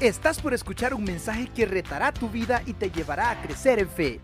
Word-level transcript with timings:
Estás 0.00 0.40
por 0.40 0.54
escuchar 0.54 0.94
un 0.94 1.02
mensaje 1.02 1.50
que 1.52 1.66
retará 1.66 2.12
tu 2.14 2.28
vida 2.28 2.62
y 2.66 2.72
te 2.72 2.88
llevará 2.88 3.32
a 3.32 3.42
crecer 3.42 3.80
en 3.80 3.88
fe. 3.88 4.20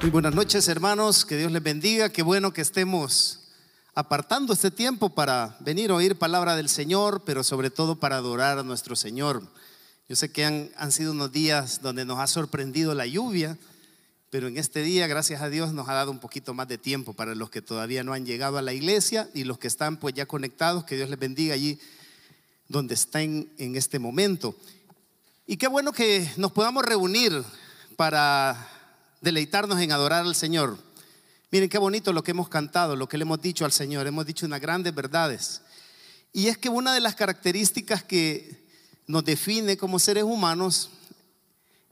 Muy 0.00 0.10
buenas 0.10 0.34
noches 0.34 0.66
hermanos, 0.68 1.26
que 1.26 1.36
Dios 1.36 1.52
les 1.52 1.62
bendiga, 1.62 2.08
qué 2.08 2.22
bueno 2.22 2.54
que 2.54 2.62
estemos 2.62 3.50
apartando 3.94 4.54
este 4.54 4.70
tiempo 4.70 5.10
para 5.10 5.58
venir 5.60 5.90
a 5.90 5.96
oír 5.96 6.16
palabra 6.16 6.56
del 6.56 6.70
Señor, 6.70 7.24
pero 7.26 7.44
sobre 7.44 7.68
todo 7.68 8.00
para 8.00 8.16
adorar 8.16 8.58
a 8.58 8.62
nuestro 8.62 8.96
Señor. 8.96 9.42
Yo 10.08 10.16
sé 10.16 10.32
que 10.32 10.46
han, 10.46 10.70
han 10.78 10.92
sido 10.92 11.12
unos 11.12 11.30
días 11.30 11.82
donde 11.82 12.06
nos 12.06 12.20
ha 12.20 12.26
sorprendido 12.26 12.94
la 12.94 13.04
lluvia, 13.04 13.58
pero 14.30 14.46
en 14.46 14.58
este 14.58 14.82
día, 14.82 15.08
gracias 15.08 15.42
a 15.42 15.48
Dios, 15.48 15.72
nos 15.72 15.88
ha 15.88 15.94
dado 15.94 16.12
un 16.12 16.20
poquito 16.20 16.54
más 16.54 16.68
de 16.68 16.78
tiempo 16.78 17.14
para 17.14 17.34
los 17.34 17.50
que 17.50 17.62
todavía 17.62 18.04
no 18.04 18.12
han 18.12 18.24
llegado 18.24 18.58
a 18.58 18.62
la 18.62 18.72
iglesia 18.72 19.28
y 19.34 19.42
los 19.42 19.58
que 19.58 19.66
están 19.66 19.96
pues 19.96 20.14
ya 20.14 20.24
conectados, 20.26 20.84
que 20.84 20.94
Dios 20.94 21.10
les 21.10 21.18
bendiga 21.18 21.54
allí 21.54 21.80
donde 22.68 22.94
estén 22.94 23.50
en 23.58 23.74
este 23.74 23.98
momento. 23.98 24.54
Y 25.48 25.56
qué 25.56 25.66
bueno 25.66 25.92
que 25.92 26.30
nos 26.36 26.52
podamos 26.52 26.84
reunir 26.84 27.42
para 27.96 28.68
deleitarnos 29.20 29.80
en 29.80 29.90
adorar 29.90 30.24
al 30.24 30.36
Señor. 30.36 30.78
Miren 31.50 31.68
qué 31.68 31.78
bonito 31.78 32.12
lo 32.12 32.22
que 32.22 32.30
hemos 32.30 32.48
cantado, 32.48 32.94
lo 32.94 33.08
que 33.08 33.18
le 33.18 33.22
hemos 33.22 33.42
dicho 33.42 33.64
al 33.64 33.72
Señor. 33.72 34.06
Hemos 34.06 34.26
dicho 34.26 34.46
unas 34.46 34.60
grandes 34.60 34.94
verdades. 34.94 35.62
Y 36.32 36.46
es 36.46 36.56
que 36.56 36.68
una 36.68 36.94
de 36.94 37.00
las 37.00 37.16
características 37.16 38.04
que 38.04 38.64
nos 39.08 39.24
define 39.24 39.76
como 39.76 39.98
seres 39.98 40.22
humanos 40.22 40.90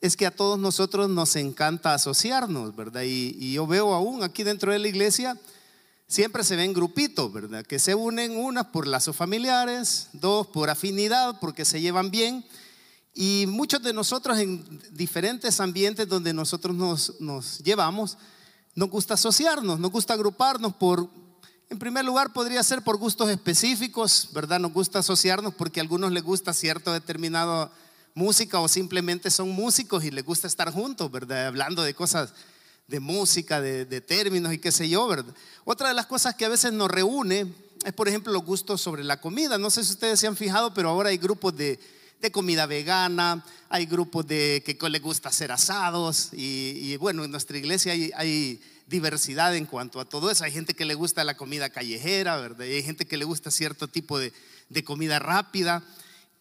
es 0.01 0.17
que 0.17 0.27
a 0.27 0.31
todos 0.31 0.59
nosotros 0.59 1.09
nos 1.09 1.35
encanta 1.37 1.95
asociarnos, 1.95 2.75
¿verdad? 2.77 3.03
Y, 3.05 3.53
yo 3.53 3.67
veo 3.67 3.95
aún 3.95 4.23
aquí 4.23 4.45
dentro 4.45 4.73
de 4.73 4.79
la 4.79 4.89
iglesia, 4.89 5.37
siempre 6.07 6.45
se 6.45 6.57
ven 6.57 6.73
grupitos, 6.73 7.33
¿verdad? 7.33 7.65
Que 7.67 7.79
se 7.79 7.95
unen, 7.95 8.37
una 8.37 8.71
por 8.71 8.87
lazos 8.87 9.17
familiares, 9.17 10.09
dos 10.13 10.47
por 10.47 10.71
afinidad, 10.71 11.41
porque 11.41 11.65
se 11.65 11.81
llevan 11.81 12.11
bien. 12.11 12.45
Y 13.15 13.47
muchos 13.49 13.83
de 13.83 13.93
nosotros 13.93 14.39
en 14.39 14.65
diferentes 14.93 15.59
ambientes 15.59 16.09
donde 16.09 16.33
nosotros 16.33 16.77
nos, 16.77 17.21
nos 17.21 17.59
llevamos, 17.59 18.17
nos 18.77 18.91
gusta 18.91 19.15
asociarnos, 19.15 19.81
nos 19.81 19.91
gusta 19.91 20.15
agruparnos 20.15 20.75
por, 20.75 21.11
en 21.69 21.79
primer 21.81 22.05
lugar 22.05 22.33
podría 22.33 22.63
ser 22.63 22.83
por 22.83 22.97
gustos 22.97 23.29
específicos, 23.29 24.29
¿verdad? 24.33 24.61
Nos 24.61 24.73
gusta 24.73 25.01
asociarnos 25.01 25.53
porque 25.55 25.81
a 25.81 25.83
algunos 25.83 26.13
les 26.13 26.23
gusta 26.23 26.53
cierto 26.53 26.93
determinado 26.93 27.73
música 28.19 28.59
o 28.59 28.69
simplemente 28.69 29.31
son 29.31 29.51
músicos 29.51 30.05
y 30.05 30.11
les 30.11 30.25
gusta 30.25 30.49
estar 30.49 30.73
juntos, 30.73 31.11
¿verdad? 31.11 31.47
Hablando 31.47 31.83
de 31.83 31.95
cosas 31.95 32.35
de 32.89 33.01
música, 33.01 33.61
de, 33.61 34.01
términos 34.01 34.53
y 34.53 34.59
qué 34.59 34.73
sé 34.73 34.89
yo, 34.89 35.07
¿verdad? 35.07 35.33
Otra 35.65 35.89
de 35.89 35.95
las 35.95 36.07
cosas 36.07 36.35
que 36.35 36.45
a 36.45 36.49
veces 36.49 36.73
nos 36.73 36.91
reúne 36.91 37.47
es, 37.85 37.93
por 37.93 38.09
ejemplo, 38.09 38.33
los 38.33 38.45
gustos 38.45 38.81
sobre 38.81 39.05
la 39.05 39.21
comida. 39.21 39.57
No 39.57 39.71
sé 39.71 39.85
si 39.85 39.93
ustedes 39.93 40.19
se 40.19 40.27
han 40.27 40.37
fijado, 40.37 40.75
pero 40.75 40.89
ahora 40.89 41.11
hay 41.11 41.19
grupos 41.19 41.57
de, 41.57 41.79
comida 42.33 42.67
vegana, 42.67 43.45
hay 43.69 43.87
grupos 43.87 44.27
de 44.27 44.65
que 44.67 44.91
les 44.91 45.01
gusta 45.01 45.29
hacer 45.29 45.53
asados 45.53 46.31
y, 46.33 46.97
bueno, 46.97 47.25
en 47.25 47.31
nuestra 47.31 47.57
iglesia 47.57 47.93
hay, 47.93 48.61
diversidad 48.89 49.55
en 49.55 49.67
cuanto 49.67 50.01
a 50.01 50.07
todo 50.07 50.31
eso. 50.31 50.45
Hay 50.45 50.51
gente 50.51 50.73
que 50.73 50.87
le 50.87 50.95
gusta 50.95 51.23
la 51.23 51.37
comida 51.37 51.69
callejera, 51.69 52.39
¿verdad? 52.39 52.65
Y 52.65 52.73
hay 52.73 52.83
gente 52.83 53.07
que 53.07 53.19
le 53.19 53.27
gusta 53.27 53.51
cierto 53.51 53.87
tipo 53.87 54.19
de, 54.19 54.33
de 54.71 54.83
comida 54.83 55.19
rápida 55.19 55.85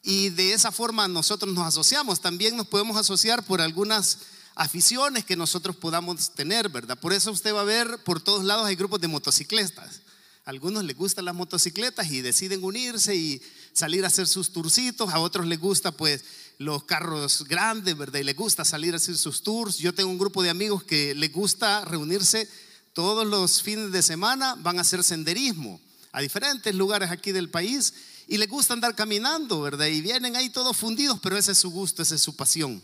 y 0.04 0.30
de 0.30 0.54
esa 0.54 0.72
forma 0.72 1.08
nosotros 1.08 1.54
nos 1.54 1.68
asociamos. 1.68 2.22
También 2.22 2.56
nos 2.56 2.68
podemos 2.68 2.98
asociar 2.98 3.44
por 3.44 3.62
algunas 3.62 4.20
aficiones 4.56 5.26
que 5.26 5.36
nosotros 5.36 5.76
podamos 5.76 6.34
tener, 6.34 6.70
¿verdad? 6.70 6.98
Por 6.98 7.14
eso 7.14 7.32
usted 7.32 7.54
va 7.54 7.62
a 7.62 7.66
ver 7.66 8.00
por 8.04 8.22
todos 8.22 8.44
lados 8.44 8.66
hay 8.66 8.76
grupos 8.76 9.02
de 9.02 9.08
motocicletas. 9.08 10.02
Algunos 10.46 10.86
les 10.86 10.96
gustan 10.96 11.26
las 11.26 11.36
motocicletas 11.36 12.10
y 12.10 12.22
deciden 12.22 12.64
unirse 12.64 13.16
y 13.16 13.42
salir 13.74 14.06
a 14.06 14.08
hacer 14.08 14.28
sus 14.28 14.54
turcitos. 14.54 15.14
A 15.14 15.20
otros 15.20 15.46
les 15.46 15.60
gusta 15.60 15.92
pues 15.92 16.24
los 16.58 16.86
carros 16.86 17.44
grandes, 17.48 17.98
¿verdad? 17.98 18.22
Y 18.22 18.24
les 18.24 18.36
gusta 18.36 18.64
salir 18.64 18.94
a 18.94 18.98
hacer 18.98 19.18
sus 19.18 19.44
tours. 19.44 19.78
Yo 19.78 19.94
tengo 19.94 20.10
un 20.10 20.18
grupo 20.18 20.42
de 20.42 20.50
amigos 20.50 20.84
que 20.84 21.14
les 21.16 21.34
gusta 21.34 21.84
reunirse 21.84 22.50
todos 22.94 23.28
los 23.28 23.62
fines 23.62 23.92
de 23.92 24.02
semana, 24.02 24.56
van 24.56 24.80
a 24.80 24.82
hacer 24.82 25.04
senderismo 25.04 25.80
a 26.18 26.22
diferentes 26.22 26.74
lugares 26.74 27.12
aquí 27.12 27.32
del 27.32 27.48
país 27.48 27.94
y 28.28 28.38
les 28.38 28.50
gusta 28.50 28.74
andar 28.74 28.96
caminando, 28.96 29.62
¿verdad? 29.62 29.86
Y 29.86 30.02
vienen 30.02 30.36
ahí 30.36 30.50
todos 30.50 30.76
fundidos, 30.76 31.20
pero 31.22 31.38
ese 31.38 31.52
es 31.52 31.60
su 31.60 31.70
gusto, 31.70 32.02
esa 32.02 32.16
es 32.16 32.22
su 32.22 32.36
pasión. 32.36 32.82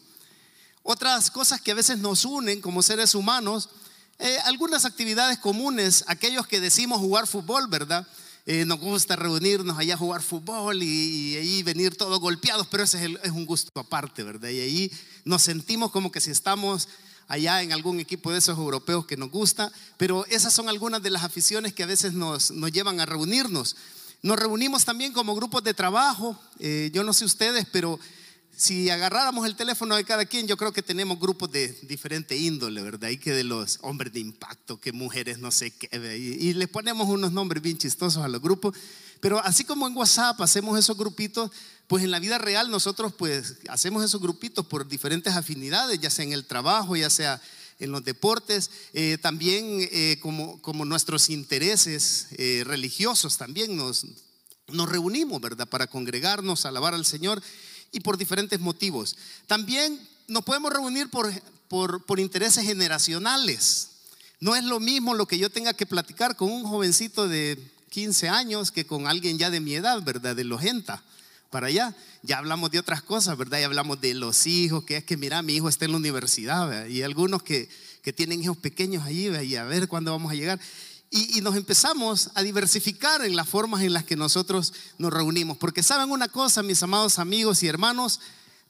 Otras 0.84 1.32
cosas 1.32 1.60
que 1.60 1.72
a 1.72 1.74
veces 1.74 1.98
nos 1.98 2.26
unen 2.26 2.62
como 2.62 2.84
seres 2.84 3.16
humanos, 3.16 3.70
eh, 4.20 4.38
algunas 4.46 4.86
actividades 4.86 5.40
comunes, 5.40 6.04
aquellos 6.06 6.46
que 6.46 6.60
decimos 6.60 7.00
jugar 7.00 7.26
fútbol, 7.26 7.68
¿verdad? 7.68 8.06
Eh, 8.46 8.66
nos 8.66 8.80
gusta 8.80 9.16
reunirnos 9.16 9.80
allá 9.80 9.96
a 9.96 9.98
jugar 9.98 10.22
fútbol 10.22 10.84
y, 10.84 11.36
ahí 11.36 11.64
venir 11.64 11.98
todos 11.98 12.20
golpeados, 12.20 12.68
pero 12.68 12.84
ese 12.84 13.18
es, 13.24 13.32
un 13.32 13.48
gusto 13.48 13.80
aparte, 13.80 14.22
¿verdad? 14.22 14.50
Y 14.50 14.60
ahí 14.60 14.92
nos 15.26 15.42
sentimos 15.42 15.90
como 15.90 16.12
que 16.12 16.22
si 16.22 16.30
estamos 16.30 16.88
allá 17.34 17.64
en 17.64 17.74
algún 17.74 18.00
equipo 18.00 18.32
de 18.32 18.38
esos 18.38 18.58
europeos 18.58 19.08
que 19.08 19.18
nos 19.18 19.32
gusta, 19.32 19.72
pero 19.98 20.26
esas 20.28 20.54
son 20.54 20.70
algunas 20.70 21.02
de 21.02 21.10
las 21.10 21.24
aficiones 21.24 21.74
que 21.74 21.82
a 21.82 21.88
veces 21.88 22.14
nos, 22.14 22.52
nos 22.52 22.72
llevan 22.72 23.00
a 23.00 23.06
reunirnos. 23.08 23.76
Nos 24.22 24.38
reunimos 24.38 24.86
también 24.86 25.14
como 25.14 25.36
grupos 25.36 25.64
de 25.64 25.74
trabajo. 25.74 26.40
Eh, 26.60 26.92
yo 26.94 27.04
no 27.04 27.12
sé 27.12 27.26
ustedes, 27.26 27.66
pero 27.72 28.00
si 28.56 28.92
agarráramos 28.92 29.48
el 29.48 29.56
teléfono 29.56 29.96
de 29.96 30.04
cada 30.04 30.26
quien, 30.26 30.48
yo 30.48 30.58
creo 30.58 30.72
que 30.72 30.84
tenemos 30.84 31.20
grupos 31.20 31.52
de 31.52 31.76
diferente 31.82 32.38
índole, 32.38 32.84
¿verdad? 32.84 33.10
Y 33.10 33.18
que 33.18 33.32
de 33.32 33.44
los 33.44 33.80
hombres 33.82 34.14
de 34.14 34.20
impacto, 34.20 34.80
que 34.80 34.92
mujeres 34.94 35.40
no 35.40 35.50
sé 35.50 35.72
qué, 35.72 35.90
y, 36.18 36.50
y 36.50 36.54
les 36.54 36.70
ponemos 36.70 37.10
unos 37.10 37.32
nombres 37.32 37.64
bien 37.64 37.80
chistosos 37.80 38.24
a 38.24 38.28
los 38.28 38.42
grupos. 38.42 38.76
Pero 39.20 39.40
así 39.40 39.64
como 39.64 39.88
en 39.88 39.98
WhatsApp 39.98 40.40
hacemos 40.42 40.78
esos 40.78 40.98
grupitos, 40.98 41.50
pues 41.88 42.04
en 42.04 42.12
la 42.12 42.20
vida 42.20 42.38
real 42.38 42.72
nosotros 42.72 43.14
pues 43.14 43.56
hacemos 43.70 44.04
esos 44.04 44.22
grupitos 44.22 44.66
por 44.66 44.88
diferentes 44.88 45.34
afinidades, 45.34 46.00
ya 46.00 46.10
sea 46.10 46.26
en 46.26 46.34
el 46.34 46.46
trabajo, 46.46 46.96
ya 46.96 47.10
sea 47.10 47.42
en 47.80 47.92
los 47.92 48.04
deportes, 48.04 48.72
eh, 48.94 49.18
también 49.22 49.66
eh, 49.92 50.18
como, 50.22 50.86
nuestros 50.86 51.30
intereses 51.30 52.28
eh, 52.32 52.64
religiosos, 52.66 53.38
también 53.38 53.76
nos, 53.76 54.06
nos 54.68 54.90
reunimos, 54.90 55.42
¿verdad? 55.42 55.68
Para 55.68 55.88
congregarnos, 55.88 56.66
alabar 56.66 56.94
al 56.94 57.06
Señor 57.06 57.42
y 57.92 58.00
por 58.00 58.18
diferentes 58.18 58.60
motivos. 58.60 59.18
También 59.48 60.00
nos 60.28 60.44
podemos 60.44 60.72
reunir 60.72 61.10
por, 61.10 61.32
por, 61.68 62.06
por 62.06 62.20
intereses 62.20 62.66
generacionales. 62.66 63.90
No 64.40 64.56
es 64.56 64.64
lo 64.64 64.80
mismo 64.80 65.14
lo 65.14 65.28
que 65.28 65.38
yo 65.38 65.50
tenga 65.50 65.74
que 65.74 65.86
platicar 65.86 66.36
con 66.36 66.52
un 66.52 66.64
jovencito 66.64 67.28
de 67.28 67.60
15 67.90 68.30
años 68.30 68.72
que 68.72 68.86
con 68.86 69.08
alguien 69.08 69.38
ya 69.38 69.50
de 69.50 69.60
mi 69.60 69.76
edad, 69.76 70.02
¿verdad? 70.02 70.36
De 70.36 70.44
los 70.44 70.60
80 70.60 71.04
para 71.54 71.68
allá. 71.68 71.96
Ya 72.24 72.40
hablamos 72.40 72.72
de 72.72 72.80
otras 72.80 73.04
cosas, 73.04 73.38
¿verdad? 73.38 73.60
Ya 73.60 73.68
hablamos 73.68 74.02
de 74.02 74.16
los 74.16 74.48
hijos, 74.48 74.84
que 74.86 74.98
es 74.98 75.04
que, 75.04 75.18
mira, 75.18 75.44
mi 75.44 75.54
hijo 75.54 75.70
está 75.70 75.86
en 75.86 75.92
la 75.92 75.98
universidad, 75.98 76.88
y 76.88 77.04
algunos 77.04 77.44
que, 77.44 77.70
que, 78.02 78.12
tienen 78.12 78.42
hijos 78.42 78.58
pequeños 78.58 79.04
allí, 79.06 79.30
y 79.30 79.56
a 79.56 79.64
ver 79.64 79.88
cuándo 79.88 80.12
vamos 80.12 80.32
a 80.32 80.36
llegar. 80.36 80.60
Y, 81.12 81.38
y, 81.38 81.42
nos 81.42 81.56
empezamos 81.56 82.32
a 82.34 82.42
diversificar 82.42 83.24
en 83.24 83.36
las 83.36 83.48
formas 83.48 83.84
en 83.84 83.94
las 83.94 84.04
que 84.04 84.16
nosotros 84.16 84.74
nos 84.98 85.14
reunimos. 85.14 85.58
Porque 85.58 85.84
saben 85.84 86.10
una 86.10 86.28
cosa, 86.28 86.64
mis 86.64 86.82
amados 86.82 87.20
amigos 87.20 87.62
y 87.62 87.68
hermanos, 87.68 88.20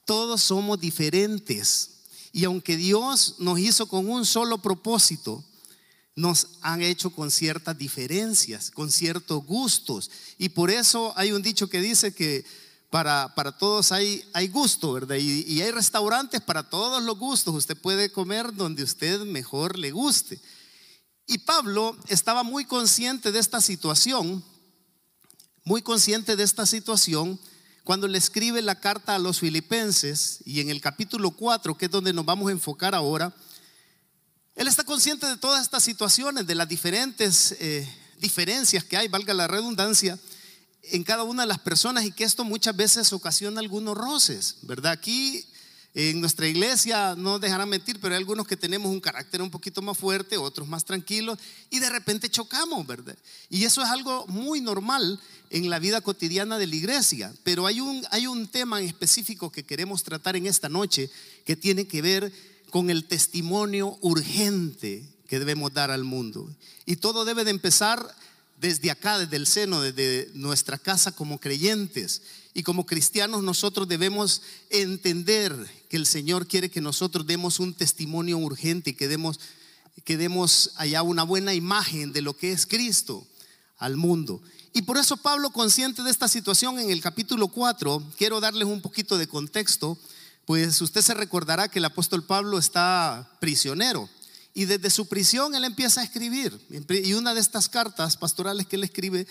todos 0.03 0.41
somos 0.41 0.81
diferentes. 0.81 1.89
Y 2.33 2.43
aunque 2.43 2.75
Dios 2.75 3.35
nos 3.39 3.59
hizo 3.59 3.87
con 3.87 4.09
un 4.09 4.25
solo 4.25 4.57
propósito, 4.57 5.41
nos 6.15 6.47
han 6.61 6.81
hecho 6.81 7.09
con 7.09 7.31
ciertas 7.31 7.77
diferencias, 7.77 8.71
con 8.71 8.91
ciertos 8.91 9.45
gustos. 9.45 10.11
Y 10.37 10.49
por 10.49 10.69
eso 10.69 11.13
hay 11.15 11.31
un 11.31 11.41
dicho 11.41 11.69
que 11.69 11.81
dice 11.81 12.13
que 12.13 12.45
para, 12.93 13.33
para 13.33 13.51
todos 13.51 13.91
hay, 13.91 14.23
hay 14.33 14.49
gusto, 14.49 14.93
¿verdad? 14.93 15.15
Y, 15.15 15.59
hay 15.63 15.71
restaurantes 15.71 16.41
para 16.41 16.69
todos 16.69 17.01
los 17.01 17.17
gustos. 17.17 17.55
Usted 17.55 17.75
puede 17.75 18.11
comer 18.11 18.53
donde 18.53 18.83
usted 18.83 19.21
mejor 19.21 19.79
le 19.79 19.89
guste. 19.89 20.39
Y 21.25 21.39
Pablo 21.39 21.97
estaba 22.07 22.43
muy 22.43 22.65
consciente 22.65 23.31
de 23.31 23.39
esta 23.39 23.61
situación, 23.61 24.43
muy 25.63 25.81
consciente 25.81 26.35
de 26.35 26.43
esta 26.43 26.67
situación, 26.67 27.39
cuando 27.83 28.07
le 28.07 28.19
escribe 28.19 28.61
la 28.61 28.79
carta 28.79 29.15
a 29.15 29.19
los 29.19 29.39
filipenses 29.39 30.41
y 30.45 30.59
en 30.59 30.69
el 30.69 30.79
capítulo 30.79 31.31
4, 31.31 31.75
que 31.75 31.85
es 31.85 31.91
donde 31.91 32.13
nos 32.13 32.25
vamos 32.25 32.49
a 32.49 32.51
enfocar 32.51 32.93
ahora, 32.93 33.35
él 34.53 34.67
está 34.67 34.83
consciente 34.83 35.25
de 35.25 35.37
todas 35.37 35.63
estas 35.63 35.81
situaciones, 35.81 36.45
de 36.45 36.53
las 36.53 36.69
diferentes 36.69 37.55
eh, 37.59 37.91
diferencias 38.19 38.83
que 38.83 38.97
hay, 38.97 39.07
valga 39.07 39.33
la 39.33 39.47
redundancia, 39.47 40.19
en 40.91 41.03
cada 41.03 41.23
una 41.23 41.43
de 41.43 41.47
las 41.47 41.59
personas 41.59 42.05
y 42.05 42.11
que 42.11 42.23
esto 42.23 42.43
muchas 42.43 42.75
veces 42.75 43.13
ocasiona 43.13 43.59
algunos 43.59 43.97
roces, 43.97 44.57
¿verdad? 44.63 44.91
Aquí 44.91 45.45
en 45.95 46.21
nuestra 46.21 46.47
iglesia, 46.47 47.13
no 47.15 47.37
dejarán 47.37 47.69
mentir, 47.69 47.99
pero 47.99 48.15
hay 48.15 48.19
algunos 48.19 48.47
que 48.47 48.57
tenemos 48.57 48.91
un 48.91 48.99
carácter 48.99 49.43
un 49.43 49.51
poquito 49.51 49.81
más 49.81 49.95
fuerte, 49.95 50.37
otros 50.37 50.67
más 50.67 50.83
tranquilos, 50.85 51.37
y 51.69 51.79
de 51.79 51.89
repente 51.89 52.31
chocamos, 52.31 52.85
¿verdad? 52.87 53.15
Y 53.49 53.65
eso 53.65 53.81
es 53.83 53.89
algo 53.89 54.25
muy 54.27 54.59
normal 54.59 55.19
en 55.51 55.69
la 55.69 55.77
vida 55.77 56.01
cotidiana 56.01 56.57
de 56.57 56.65
la 56.65 56.75
iglesia. 56.75 57.31
Pero 57.43 57.67
hay 57.67 57.79
un, 57.79 58.03
hay 58.09 58.25
un 58.25 58.47
tema 58.47 58.81
en 58.81 58.87
específico 58.87 59.51
que 59.51 59.63
queremos 59.63 60.03
tratar 60.03 60.35
en 60.35 60.47
esta 60.47 60.67
noche 60.67 61.11
que 61.45 61.55
tiene 61.55 61.85
que 61.85 62.01
ver 62.01 62.33
con 62.71 62.89
el 62.89 63.05
testimonio 63.05 63.99
urgente 64.01 65.07
que 65.27 65.37
debemos 65.37 65.73
dar 65.73 65.91
al 65.91 66.03
mundo. 66.03 66.49
Y 66.87 66.95
todo 66.95 67.23
debe 67.23 67.43
de 67.43 67.51
empezar 67.51 68.15
desde 68.63 68.91
acá, 68.91 69.19
desde 69.19 69.35
el 69.35 69.45
seno, 69.45 69.81
desde 69.81 70.31
nuestra 70.35 70.77
casa 70.77 71.11
como 71.11 71.37
creyentes. 71.37 72.21
Y 72.53 72.63
como 72.63 72.85
cristianos 72.85 73.43
nosotros 73.43 73.89
debemos 73.89 74.41
entender 74.69 75.53
que 75.89 75.97
el 75.97 76.05
Señor 76.05 76.47
quiere 76.47 76.71
que 76.71 76.79
nosotros 76.79 77.27
demos 77.27 77.59
un 77.59 77.73
testimonio 77.73 78.37
urgente 78.37 78.91
y 78.91 78.93
que 78.93 79.09
demos, 79.09 79.41
que 80.05 80.15
demos 80.15 80.71
allá 80.77 81.03
una 81.03 81.23
buena 81.23 81.53
imagen 81.53 82.13
de 82.13 82.21
lo 82.21 82.37
que 82.37 82.53
es 82.53 82.65
Cristo 82.65 83.27
al 83.79 83.97
mundo. 83.97 84.41
Y 84.71 84.83
por 84.83 84.97
eso 84.97 85.17
Pablo, 85.17 85.49
consciente 85.49 86.01
de 86.01 86.11
esta 86.11 86.29
situación 86.29 86.79
en 86.79 86.89
el 86.89 87.01
capítulo 87.01 87.49
4, 87.49 88.01
quiero 88.17 88.39
darles 88.39 88.69
un 88.69 88.81
poquito 88.81 89.17
de 89.17 89.27
contexto, 89.27 89.97
pues 90.45 90.79
usted 90.79 91.01
se 91.01 91.13
recordará 91.13 91.67
que 91.67 91.79
el 91.79 91.85
apóstol 91.85 92.23
Pablo 92.23 92.57
está 92.57 93.29
prisionero 93.41 94.09
y 94.53 94.65
desde 94.65 94.89
su 94.89 95.07
prisión 95.07 95.55
él 95.55 95.63
empieza 95.63 96.01
a 96.01 96.03
escribir. 96.03 96.59
Y 96.89 97.13
una 97.13 97.33
de 97.33 97.41
estas 97.41 97.69
cartas 97.69 98.17
pastorales 98.17 98.67
que 98.67 98.75
él 98.75 98.83
escribe 98.83 99.27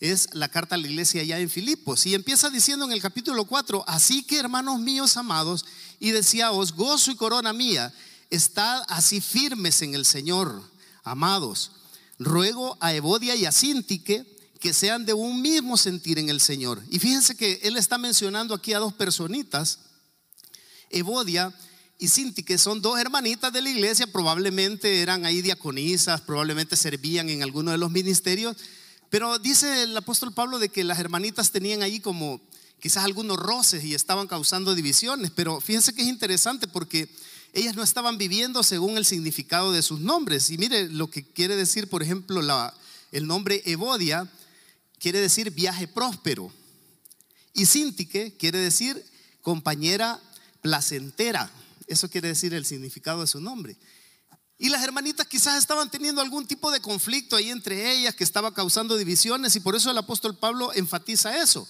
es 0.00 0.30
la 0.32 0.48
carta 0.48 0.74
a 0.74 0.78
la 0.78 0.88
iglesia 0.88 1.20
allá 1.20 1.38
en 1.38 1.50
Filipos. 1.50 2.06
Y 2.06 2.14
empieza 2.14 2.50
diciendo 2.50 2.84
en 2.86 2.92
el 2.92 3.02
capítulo 3.02 3.44
4, 3.44 3.84
así 3.86 4.22
que 4.24 4.38
hermanos 4.38 4.80
míos 4.80 5.16
amados, 5.16 5.64
y 6.00 6.10
decíaos, 6.10 6.72
gozo 6.72 7.10
y 7.10 7.16
corona 7.16 7.52
mía, 7.52 7.92
estad 8.30 8.82
así 8.88 9.20
firmes 9.20 9.82
en 9.82 9.94
el 9.94 10.06
Señor, 10.06 10.62
amados. 11.04 11.72
Ruego 12.18 12.76
a 12.80 12.94
Evodia 12.94 13.36
y 13.36 13.44
a 13.44 13.52
Sintique 13.52 14.26
que 14.58 14.72
sean 14.72 15.04
de 15.04 15.12
un 15.12 15.42
mismo 15.42 15.76
sentir 15.76 16.18
en 16.18 16.28
el 16.28 16.40
Señor. 16.40 16.82
Y 16.88 16.98
fíjense 16.98 17.36
que 17.36 17.60
él 17.62 17.76
está 17.76 17.98
mencionando 17.98 18.54
aquí 18.54 18.72
a 18.72 18.78
dos 18.78 18.94
personitas, 18.94 19.80
Evodia 20.88 21.52
y 22.02 22.08
Cinti, 22.08 22.42
que 22.42 22.58
son 22.58 22.82
dos 22.82 22.98
hermanitas 22.98 23.52
de 23.52 23.62
la 23.62 23.70
iglesia, 23.70 24.08
probablemente 24.08 25.02
eran 25.02 25.24
ahí 25.24 25.40
diaconisas, 25.40 26.20
probablemente 26.20 26.74
servían 26.74 27.30
en 27.30 27.44
alguno 27.44 27.70
de 27.70 27.78
los 27.78 27.92
ministerios, 27.92 28.56
pero 29.08 29.38
dice 29.38 29.84
el 29.84 29.96
apóstol 29.96 30.34
Pablo 30.34 30.58
de 30.58 30.68
que 30.68 30.82
las 30.82 30.98
hermanitas 30.98 31.52
tenían 31.52 31.80
ahí 31.80 32.00
como 32.00 32.40
quizás 32.80 33.04
algunos 33.04 33.36
roces 33.36 33.84
y 33.84 33.94
estaban 33.94 34.26
causando 34.26 34.74
divisiones, 34.74 35.30
pero 35.30 35.60
fíjense 35.60 35.94
que 35.94 36.02
es 36.02 36.08
interesante 36.08 36.66
porque 36.66 37.08
ellas 37.52 37.76
no 37.76 37.84
estaban 37.84 38.18
viviendo 38.18 38.64
según 38.64 38.96
el 38.96 39.04
significado 39.04 39.70
de 39.70 39.82
sus 39.82 40.00
nombres. 40.00 40.50
Y 40.50 40.58
mire 40.58 40.88
lo 40.88 41.08
que 41.08 41.22
quiere 41.22 41.54
decir, 41.54 41.88
por 41.88 42.02
ejemplo, 42.02 42.40
el 43.12 43.26
nombre 43.28 43.62
Evodia 43.64 44.28
quiere 44.98 45.20
decir 45.20 45.52
viaje 45.52 45.86
próspero. 45.86 46.52
Y 47.54 47.66
Sintique 47.66 48.34
quiere 48.40 48.58
decir 48.58 49.04
compañera 49.40 50.18
placentera. 50.62 51.48
Eso 51.92 52.08
quiere 52.08 52.28
decir 52.28 52.54
el 52.54 52.64
significado 52.64 53.20
de 53.20 53.26
su 53.26 53.40
nombre. 53.40 53.76
Y 54.58 54.68
las 54.68 54.82
hermanitas 54.82 55.26
quizás 55.26 55.58
estaban 55.58 55.90
teniendo 55.90 56.20
algún 56.20 56.46
tipo 56.46 56.70
de 56.70 56.80
conflicto 56.80 57.36
ahí 57.36 57.50
entre 57.50 57.92
ellas 57.92 58.14
que 58.14 58.24
estaba 58.24 58.54
causando 58.54 58.96
divisiones 58.96 59.56
y 59.56 59.60
por 59.60 59.74
eso 59.74 59.90
el 59.90 59.98
apóstol 59.98 60.36
Pablo 60.36 60.72
enfatiza 60.74 61.42
eso. 61.42 61.68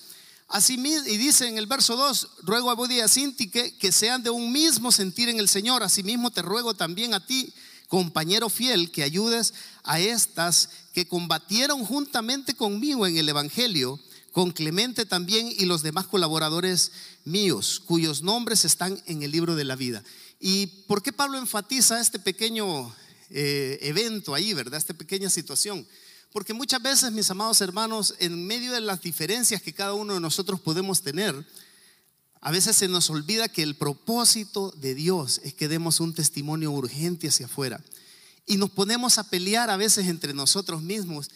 Así 0.48 0.74
y 0.74 1.16
dice 1.16 1.48
en 1.48 1.56
el 1.56 1.66
verso 1.66 1.96
2, 1.96 2.28
ruego 2.42 2.70
a 2.70 2.74
Bodhi 2.74 2.96
y 2.96 3.00
a 3.00 3.08
Sinti 3.08 3.48
que, 3.48 3.76
que 3.78 3.90
sean 3.90 4.22
de 4.22 4.30
un 4.30 4.52
mismo 4.52 4.92
sentir 4.92 5.28
en 5.28 5.38
el 5.38 5.48
Señor. 5.48 5.82
Asimismo 5.82 6.30
te 6.30 6.42
ruego 6.42 6.74
también 6.74 7.14
a 7.14 7.24
ti, 7.24 7.52
compañero 7.88 8.50
fiel, 8.50 8.92
que 8.92 9.02
ayudes 9.02 9.54
a 9.82 9.98
estas 9.98 10.68
que 10.92 11.08
combatieron 11.08 11.84
juntamente 11.84 12.54
conmigo 12.54 13.06
en 13.06 13.16
el 13.16 13.28
Evangelio 13.28 13.98
con 14.32 14.50
Clemente 14.50 15.04
también 15.04 15.48
y 15.56 15.66
los 15.66 15.82
demás 15.82 16.06
colaboradores 16.06 16.92
míos, 17.24 17.80
cuyos 17.84 18.22
nombres 18.22 18.64
están 18.64 19.00
en 19.06 19.22
el 19.22 19.30
libro 19.30 19.54
de 19.54 19.64
la 19.64 19.76
vida. 19.76 20.02
¿Y 20.40 20.66
por 20.88 21.02
qué 21.02 21.12
Pablo 21.12 21.38
enfatiza 21.38 22.00
este 22.00 22.18
pequeño 22.18 22.92
eh, 23.30 23.78
evento 23.82 24.34
ahí, 24.34 24.54
verdad? 24.54 24.78
Esta 24.78 24.94
pequeña 24.94 25.30
situación. 25.30 25.86
Porque 26.32 26.54
muchas 26.54 26.82
veces, 26.82 27.12
mis 27.12 27.30
amados 27.30 27.60
hermanos, 27.60 28.14
en 28.18 28.46
medio 28.46 28.72
de 28.72 28.80
las 28.80 29.02
diferencias 29.02 29.60
que 29.60 29.74
cada 29.74 29.92
uno 29.92 30.14
de 30.14 30.20
nosotros 30.20 30.60
podemos 30.60 31.02
tener, 31.02 31.46
a 32.40 32.50
veces 32.50 32.76
se 32.76 32.88
nos 32.88 33.10
olvida 33.10 33.48
que 33.48 33.62
el 33.62 33.76
propósito 33.76 34.72
de 34.78 34.94
Dios 34.94 35.40
es 35.44 35.54
que 35.54 35.68
demos 35.68 36.00
un 36.00 36.14
testimonio 36.14 36.72
urgente 36.72 37.28
hacia 37.28 37.46
afuera. 37.46 37.84
Y 38.46 38.56
nos 38.56 38.70
ponemos 38.70 39.18
a 39.18 39.28
pelear 39.28 39.70
a 39.70 39.76
veces 39.76 40.08
entre 40.08 40.32
nosotros 40.32 40.82
mismos 40.82 41.30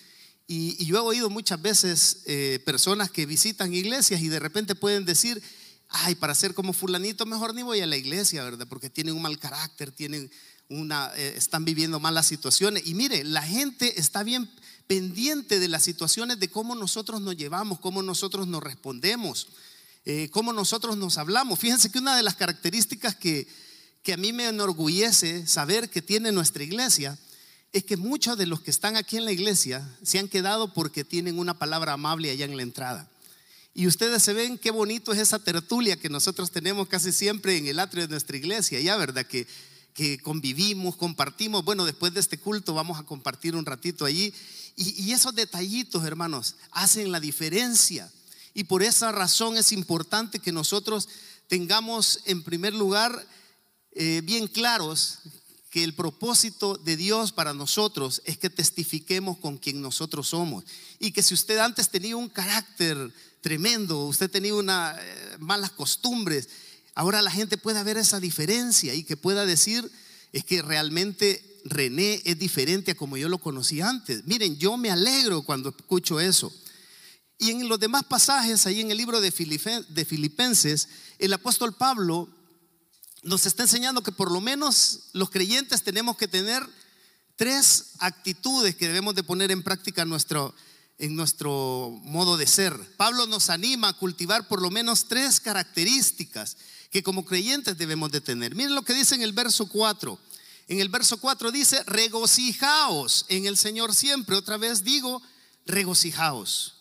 y, 0.49 0.85
yo 0.85 0.97
he 0.99 1.01
oído 1.01 1.29
muchas 1.31 1.61
veces 1.61 2.19
eh, 2.27 2.61
personas 2.65 3.11
que 3.11 3.27
visitan 3.27 3.75
iglesias 3.75 4.21
y 4.21 4.29
de 4.29 4.39
repente 4.39 4.75
pueden 4.75 5.05
decir, 5.05 5.43
ay, 5.89 6.15
para 6.15 6.35
ser 6.35 6.55
como 6.55 6.73
fulanito 6.73 7.27
mejor 7.27 7.55
ni 7.55 7.63
voy 7.63 7.81
a 7.81 7.87
la 7.87 7.97
iglesia, 7.97 8.45
¿verdad? 8.45 8.67
Porque 8.69 8.89
tienen 8.89 9.15
un 9.15 9.23
mal 9.23 9.39
carácter, 9.39 9.91
tienen 9.91 10.31
una, 10.69 11.11
eh, 11.17 11.35
están 11.37 11.65
viviendo 11.65 11.99
malas 11.99 12.27
situaciones. 12.27 12.87
Y 12.87 12.95
mire, 12.95 13.25
la 13.25 13.43
gente 13.43 13.99
está 13.99 14.23
bien 14.23 14.49
pendiente 14.87 15.59
de 15.59 15.69
las 15.69 15.83
situaciones 15.83 16.39
de 16.39 16.49
cómo 16.49 16.77
nosotros 16.77 17.21
nos 17.21 17.37
llevamos, 17.37 17.81
cómo 17.81 18.03
nosotros 18.03 18.47
nos 18.47 18.63
respondemos, 18.63 19.49
eh, 20.05 20.29
cómo 20.31 20.53
nosotros 20.53 20.97
nos 20.97 21.19
hablamos. 21.19 21.59
Fíjense 21.59 21.91
que 21.91 21.99
una 21.99 22.17
de 22.17 22.23
las 22.23 22.37
características 22.37 23.17
que, 23.17 23.49
que 24.05 24.13
a 24.13 24.17
mí 24.17 24.33
me 24.33 24.47
enorgullece 24.47 25.45
saber 25.49 25.91
que 25.91 26.03
tiene 26.03 26.31
nuestra 26.31 26.63
iglesia 26.63 27.19
es 27.73 27.85
que 27.85 27.97
muchos 27.97 28.39
de 28.39 28.47
los 28.47 28.61
que 28.61 28.71
están 28.71 28.97
aquí 28.97 29.17
en 29.17 29.25
la 29.25 29.33
iglesia 29.33 29.87
se 30.03 30.19
han 30.19 30.29
quedado 30.29 30.73
porque 30.73 31.05
tienen 31.05 31.39
una 31.39 31.59
palabra 31.59 31.93
amable 31.93 32.31
allá 32.31 32.45
en 32.45 32.57
la 32.57 32.63
entrada. 32.63 33.11
Y 33.75 33.87
ustedes 33.87 34.23
se 34.23 34.33
ven 34.33 34.57
qué 34.57 34.71
bonito 34.71 35.13
es 35.13 35.19
esa 35.19 35.39
tertulia 35.39 35.97
que 35.97 36.09
nosotros 36.09 36.51
tenemos 36.51 36.89
casi 36.89 37.13
siempre 37.13 37.59
en 37.59 37.67
el 37.67 37.79
atrio 37.79 38.05
de 38.07 38.11
nuestra 38.11 38.37
iglesia, 38.37 38.81
ya, 38.81 38.97
¿verdad? 38.97 39.27
Que, 39.27 39.47
que 39.93 40.19
convivimos, 40.19 40.97
compartimos. 40.97 41.65
Bueno, 41.65 41.85
después 41.85 42.15
de 42.15 42.21
este 42.21 42.39
culto 42.39 42.73
vamos 42.73 42.99
a 42.99 43.03
compartir 43.03 43.55
un 43.55 43.67
ratito 43.67 44.05
allí. 44.05 44.33
Y, 44.77 45.13
esos 45.13 45.35
detallitos, 45.35 46.05
hermanos, 46.05 46.57
hacen 46.71 47.11
la 47.11 47.19
diferencia. 47.19 48.13
Y 48.53 48.65
por 48.65 48.83
esa 48.83 49.11
razón 49.11 49.57
es 49.57 49.73
importante 49.73 50.39
que 50.39 50.53
nosotros 50.53 51.09
tengamos 51.49 52.21
en 52.27 52.43
primer 52.43 52.75
lugar 52.75 53.27
eh, 53.93 54.21
bien 54.23 54.49
claros 54.49 55.21
que 55.77 55.85
el 55.85 55.93
propósito 55.93 56.79
de 56.79 56.97
Dios 56.97 57.33
para 57.33 57.53
nosotros 57.53 58.23
es 58.25 58.39
que 58.39 58.49
testifiquemos 58.49 59.37
con 59.37 59.59
quien 59.59 59.83
nosotros 59.83 60.29
somos. 60.29 60.65
Y 60.99 61.11
que 61.11 61.23
si 61.23 61.35
usted 61.35 61.59
antes 61.59 61.91
tenía 61.91 62.17
un 62.17 62.31
carácter 62.31 63.13
tremendo, 63.43 64.07
usted 64.07 64.31
tenía 64.31 64.55
una, 64.55 64.97
eh, 64.99 65.37
malas 65.39 65.73
costumbres, 65.73 66.49
ahora 66.95 67.21
la 67.21 67.31
gente 67.31 67.59
pueda 67.59 67.83
ver 67.83 67.99
esa 67.99 68.21
diferencia 68.21 68.95
y 68.95 69.05
que 69.05 69.19
pueda 69.19 69.45
decir, 69.45 69.93
es 70.33 70.45
que 70.45 70.63
realmente 70.63 71.45
René 71.67 72.23
es 72.25 72.39
diferente 72.39 72.93
a 72.93 72.97
como 72.97 73.19
yo 73.19 73.29
lo 73.29 73.37
conocí 73.37 73.83
antes. 73.83 74.25
Miren, 74.25 74.57
yo 74.57 74.79
me 74.79 74.91
alegro 74.91 75.43
cuando 75.43 75.75
escucho 75.77 76.21
eso. 76.21 76.51
Y 77.39 77.51
en 77.51 77.69
los 77.69 77.79
demás 77.79 78.05
pasajes, 78.05 78.67
ahí 78.67 78.81
en 78.81 78.91
el 78.91 78.97
libro 78.97 79.21
de 79.21 79.31
Filipenses, 79.31 80.89
el 81.19 81.35
apóstol 81.35 81.75
Pablo 81.75 82.31
nos 83.27 83.45
está 83.45 83.65
enseñando 83.65 84.03
que 84.03 84.13
por 84.13 84.31
lo 84.31 84.41
menos 84.41 85.01
los 85.13 85.31
creyentes 85.31 85.83
tenemos 85.83 86.17
que 86.17 86.29
tener 86.29 86.67
tres 87.35 87.93
actitudes 87.99 88.77
que 88.77 88.87
debemos 88.87 89.15
de 89.17 89.25
poner 89.25 89.51
en 89.51 89.65
práctica 89.65 90.03
en 90.03 90.09
nuestro, 90.09 90.55
en 90.99 91.17
nuestro 91.17 91.91
modo 92.05 92.37
de 92.37 92.47
ser. 92.47 92.73
Pablo 92.97 93.27
nos 93.27 93.51
anima 93.51 93.89
a 93.89 93.93
cultivar 93.95 94.47
por 94.47 94.63
lo 94.63 94.71
menos 94.71 95.09
tres 95.09 95.41
características 95.41 96.57
que 96.91 97.03
como 97.03 97.25
creyentes 97.25 97.77
debemos 97.77 98.13
de 98.13 98.21
tener. 98.21 98.55
Miren 98.55 98.77
lo 98.77 98.83
que 98.83 98.95
dice 98.95 99.17
en 99.17 99.23
el 99.23 99.33
verso 99.33 99.67
4. 99.67 100.19
En 100.69 100.79
el 100.79 100.89
verso 100.89 101.19
4 101.19 101.51
dice, 101.51 101.83
regocijaos 101.85 103.27
en 103.29 103.47
el 103.47 103.57
Señor 103.57 103.95
siempre. 103.95 104.37
Otra 104.37 104.57
vez 104.57 104.85
digo, 104.85 105.21
regocijaos. 105.67 106.77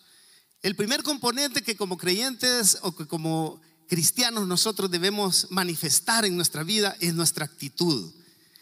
El 0.62 0.76
primer 0.76 1.02
componente 1.02 1.62
que 1.62 1.76
como 1.76 1.96
creyentes 1.96 2.78
o 2.82 2.94
que 2.94 3.06
como 3.06 3.60
cristianos 3.88 4.46
nosotros 4.46 4.90
debemos 4.90 5.46
manifestar 5.50 6.24
en 6.24 6.36
nuestra 6.36 6.62
vida 6.62 6.96
es 7.00 7.14
nuestra 7.14 7.44
actitud. 7.44 8.12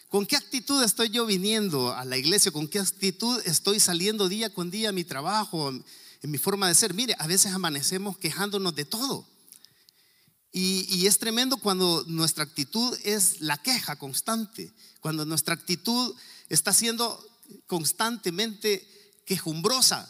¿Con 0.09 0.26
qué 0.26 0.37
actitud 0.37 0.83
estoy 0.83 1.11
yo 1.11 1.26
viniendo 1.26 1.93
a 1.93 2.04
la 2.04 2.16
iglesia? 2.16 2.52
¿Con 2.52 2.69
qué 2.69 2.78
actitud 2.78 3.40
estoy 3.45 3.81
saliendo 3.81 4.28
día 4.28 4.52
con 4.52 4.71
día 4.71 4.90
a 4.90 4.93
mi 4.93 5.02
trabajo, 5.02 5.71
en 5.71 6.31
mi 6.31 6.38
forma 6.38 6.69
de 6.69 6.75
ser? 6.75 6.95
Mire, 6.95 7.16
a 7.19 7.26
veces 7.26 7.52
amanecemos 7.52 8.16
quejándonos 8.19 8.75
de 8.76 8.85
todo. 8.85 9.26
Y, 10.52 10.87
y, 10.88 11.09
es 11.09 11.19
tremendo 11.19 11.57
cuando 11.57 12.04
nuestra 12.07 12.45
actitud 12.45 12.97
es 13.02 13.40
la 13.40 13.57
queja 13.59 13.97
constante, 13.97 14.73
cuando 15.00 15.26
nuestra 15.26 15.54
actitud 15.54 16.14
está 16.49 16.73
siendo 16.73 17.19
constantemente 17.66 18.87
quejumbrosa. 19.26 20.09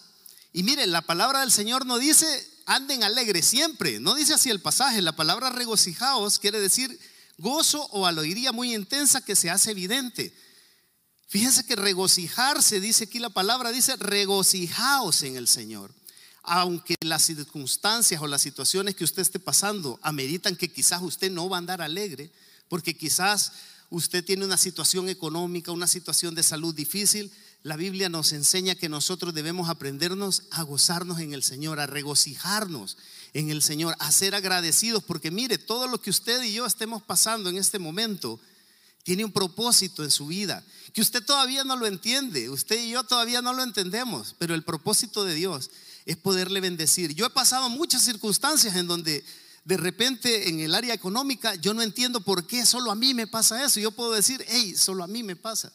Y 0.56 0.62
mire, 0.62 0.86
la 0.86 1.02
palabra 1.02 1.40
del 1.40 1.50
Señor 1.50 1.84
no 1.84 1.98
dice 1.98 2.24
anden 2.64 3.02
alegres 3.02 3.44
siempre. 3.44 3.98
No 3.98 4.14
dice 4.14 4.34
así 4.34 4.50
el 4.50 4.60
pasaje. 4.60 5.02
La 5.02 5.16
palabra 5.16 5.50
regocijaos 5.50 6.38
quiere 6.38 6.60
decir 6.60 6.96
gozo 7.38 7.82
o 7.90 8.06
alegría 8.06 8.52
muy 8.52 8.72
intensa 8.72 9.20
que 9.20 9.34
se 9.34 9.50
hace 9.50 9.72
evidente. 9.72 10.32
Fíjense 11.26 11.66
que 11.66 11.74
regocijarse, 11.74 12.78
dice 12.78 13.04
aquí 13.04 13.18
la 13.18 13.30
palabra, 13.30 13.72
dice 13.72 13.96
regocijaos 13.96 15.24
en 15.24 15.34
el 15.34 15.48
Señor. 15.48 15.92
Aunque 16.44 16.94
las 17.00 17.22
circunstancias 17.22 18.22
o 18.22 18.28
las 18.28 18.42
situaciones 18.42 18.94
que 18.94 19.02
usted 19.02 19.22
esté 19.22 19.40
pasando 19.40 19.98
ameritan 20.02 20.54
que 20.54 20.72
quizás 20.72 21.02
usted 21.02 21.32
no 21.32 21.48
va 21.48 21.56
a 21.56 21.58
andar 21.58 21.82
alegre, 21.82 22.30
porque 22.68 22.96
quizás 22.96 23.50
usted 23.90 24.24
tiene 24.24 24.44
una 24.44 24.56
situación 24.56 25.08
económica, 25.08 25.72
una 25.72 25.88
situación 25.88 26.32
de 26.36 26.44
salud 26.44 26.72
difícil, 26.72 27.32
la 27.64 27.76
Biblia 27.76 28.10
nos 28.10 28.32
enseña 28.32 28.74
que 28.74 28.90
nosotros 28.90 29.32
debemos 29.32 29.70
aprendernos 29.70 30.42
a 30.50 30.62
gozarnos 30.62 31.18
en 31.20 31.32
el 31.32 31.42
Señor, 31.42 31.80
a 31.80 31.86
regocijarnos 31.86 32.98
en 33.32 33.48
el 33.48 33.62
Señor, 33.62 33.96
a 34.00 34.12
ser 34.12 34.34
agradecidos, 34.34 35.02
porque 35.02 35.30
mire, 35.30 35.56
todo 35.56 35.88
lo 35.88 35.98
que 35.98 36.10
usted 36.10 36.42
y 36.42 36.52
yo 36.52 36.66
estemos 36.66 37.02
pasando 37.02 37.48
en 37.48 37.56
este 37.56 37.78
momento 37.78 38.38
tiene 39.02 39.24
un 39.24 39.32
propósito 39.32 40.04
en 40.04 40.10
su 40.10 40.26
vida, 40.26 40.62
que 40.92 41.00
usted 41.00 41.24
todavía 41.24 41.64
no 41.64 41.76
lo 41.76 41.86
entiende, 41.86 42.50
usted 42.50 42.78
y 42.84 42.90
yo 42.90 43.02
todavía 43.02 43.40
no 43.40 43.54
lo 43.54 43.62
entendemos, 43.62 44.36
pero 44.38 44.54
el 44.54 44.62
propósito 44.62 45.24
de 45.24 45.34
Dios 45.34 45.70
es 46.04 46.18
poderle 46.18 46.60
bendecir. 46.60 47.14
Yo 47.14 47.24
he 47.24 47.30
pasado 47.30 47.70
muchas 47.70 48.02
circunstancias 48.02 48.76
en 48.76 48.86
donde 48.86 49.24
de 49.64 49.76
repente 49.78 50.50
en 50.50 50.60
el 50.60 50.74
área 50.74 50.92
económica 50.92 51.54
yo 51.54 51.72
no 51.72 51.80
entiendo 51.80 52.20
por 52.20 52.46
qué 52.46 52.66
solo 52.66 52.90
a 52.90 52.94
mí 52.94 53.14
me 53.14 53.26
pasa 53.26 53.64
eso. 53.64 53.80
Yo 53.80 53.90
puedo 53.90 54.12
decir, 54.12 54.44
hey, 54.48 54.74
solo 54.76 55.02
a 55.02 55.06
mí 55.06 55.22
me 55.22 55.34
pasa. 55.34 55.72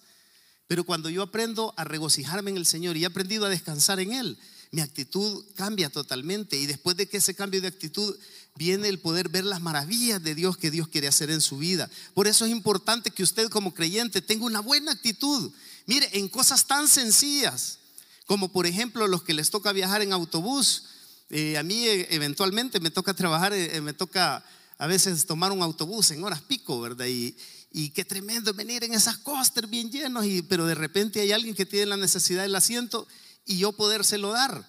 Pero 0.69 0.83
cuando 0.83 1.09
yo 1.09 1.23
aprendo 1.23 1.73
a 1.77 1.83
regocijarme 1.83 2.51
en 2.51 2.57
el 2.57 2.67
Señor 2.67 2.95
y 2.95 3.01
he 3.01 3.07
aprendido 3.07 3.47
a 3.47 3.49
descansar 3.49 3.99
en 3.99 4.13
Él, 4.13 4.37
mi 4.69 4.81
actitud 4.81 5.43
cambia 5.55 5.89
totalmente. 5.89 6.57
Y 6.57 6.67
después 6.67 6.95
de 6.95 7.07
que 7.07 7.17
ese 7.17 7.33
cambio 7.33 7.59
de 7.59 7.69
actitud 7.69 8.15
viene 8.53 8.87
el 8.87 8.99
poder 8.99 9.29
ver 9.29 9.45
las 9.45 9.61
maravillas 9.61 10.21
de 10.21 10.35
Dios 10.35 10.57
que 10.57 10.69
Dios 10.69 10.87
quiere 10.87 11.07
hacer 11.07 11.31
en 11.31 11.41
su 11.41 11.57
vida. 11.57 11.89
Por 12.13 12.27
eso 12.27 12.45
es 12.45 12.51
importante 12.51 13.09
que 13.09 13.23
usted 13.23 13.49
como 13.49 13.73
creyente 13.73 14.21
tenga 14.21 14.45
una 14.45 14.59
buena 14.59 14.91
actitud. 14.91 15.51
Mire, 15.87 16.07
en 16.13 16.29
cosas 16.29 16.67
tan 16.67 16.87
sencillas 16.87 17.79
como 18.27 18.49
por 18.49 18.67
ejemplo 18.67 19.07
los 19.07 19.23
que 19.23 19.33
les 19.33 19.49
toca 19.49 19.71
viajar 19.71 20.03
en 20.03 20.13
autobús. 20.13 20.83
Eh, 21.31 21.57
a 21.57 21.63
mí 21.63 21.87
eh, 21.87 22.09
eventualmente 22.11 22.79
me 22.79 22.91
toca 22.91 23.15
trabajar, 23.15 23.53
eh, 23.53 23.81
me 23.81 23.93
toca 23.93 24.45
a 24.77 24.85
veces 24.85 25.25
tomar 25.25 25.51
un 25.51 25.63
autobús 25.63 26.11
en 26.11 26.23
horas 26.23 26.41
pico, 26.41 26.79
¿verdad? 26.79 27.07
Y, 27.07 27.35
y 27.71 27.89
qué 27.91 28.03
tremendo 28.03 28.53
venir 28.53 28.83
en 28.83 28.93
esas 28.93 29.17
costas 29.17 29.69
bien 29.69 29.91
llenos, 29.91 30.25
y, 30.25 30.41
pero 30.41 30.65
de 30.65 30.75
repente 30.75 31.21
hay 31.21 31.31
alguien 31.31 31.55
que 31.55 31.65
tiene 31.65 31.85
la 31.85 31.97
necesidad 31.97 32.41
del 32.41 32.55
asiento 32.55 33.07
y 33.45 33.57
yo 33.57 33.71
podérselo 33.71 34.31
dar. 34.31 34.67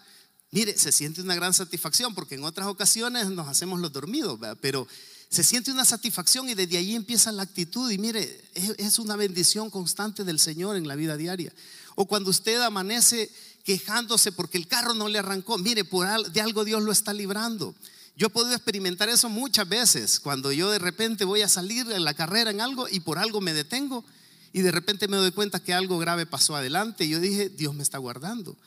Mire, 0.50 0.76
se 0.76 0.92
siente 0.92 1.22
una 1.22 1.34
gran 1.34 1.54
satisfacción 1.54 2.14
porque 2.14 2.34
en 2.34 2.44
otras 2.44 2.66
ocasiones 2.66 3.30
nos 3.30 3.48
hacemos 3.48 3.80
los 3.80 3.92
dormidos, 3.92 4.38
pero 4.60 4.86
se 5.30 5.44
siente 5.44 5.70
una 5.70 5.84
satisfacción 5.84 6.48
y 6.48 6.54
desde 6.54 6.76
ahí 6.76 6.96
empieza 6.96 7.30
la 7.30 7.42
actitud 7.42 7.88
y 7.90 7.98
mire, 7.98 8.50
es 8.54 8.98
una 8.98 9.14
bendición 9.14 9.70
constante 9.70 10.24
del 10.24 10.40
Señor 10.40 10.76
en 10.76 10.88
la 10.88 10.96
vida 10.96 11.16
diaria. 11.16 11.52
O 11.94 12.06
cuando 12.06 12.30
usted 12.30 12.60
amanece 12.60 13.30
quejándose 13.64 14.32
porque 14.32 14.58
el 14.58 14.66
carro 14.66 14.94
no 14.94 15.08
le 15.08 15.20
arrancó, 15.20 15.56
mire, 15.58 15.84
por, 15.84 16.32
de 16.32 16.40
algo 16.40 16.64
Dios 16.64 16.82
lo 16.82 16.90
está 16.90 17.12
librando. 17.12 17.74
Yo 18.20 18.26
he 18.26 18.30
podido 18.30 18.54
experimentar 18.54 19.08
eso 19.08 19.30
muchas 19.30 19.66
veces, 19.66 20.20
cuando 20.20 20.52
yo 20.52 20.70
de 20.70 20.78
repente 20.78 21.24
voy 21.24 21.40
a 21.40 21.48
salir 21.48 21.90
en 21.90 22.04
la 22.04 22.12
carrera 22.12 22.50
en 22.50 22.60
algo 22.60 22.86
y 22.86 23.00
por 23.00 23.18
algo 23.18 23.40
me 23.40 23.54
detengo 23.54 24.04
y 24.52 24.60
de 24.60 24.70
repente 24.70 25.08
me 25.08 25.16
doy 25.16 25.30
cuenta 25.30 25.58
que 25.58 25.72
algo 25.72 25.98
grave 25.98 26.26
pasó 26.26 26.54
adelante 26.54 27.06
y 27.06 27.08
yo 27.08 27.18
dije, 27.18 27.48
Dios 27.48 27.74
me 27.74 27.82
está 27.82 27.96
guardando. 27.96 28.58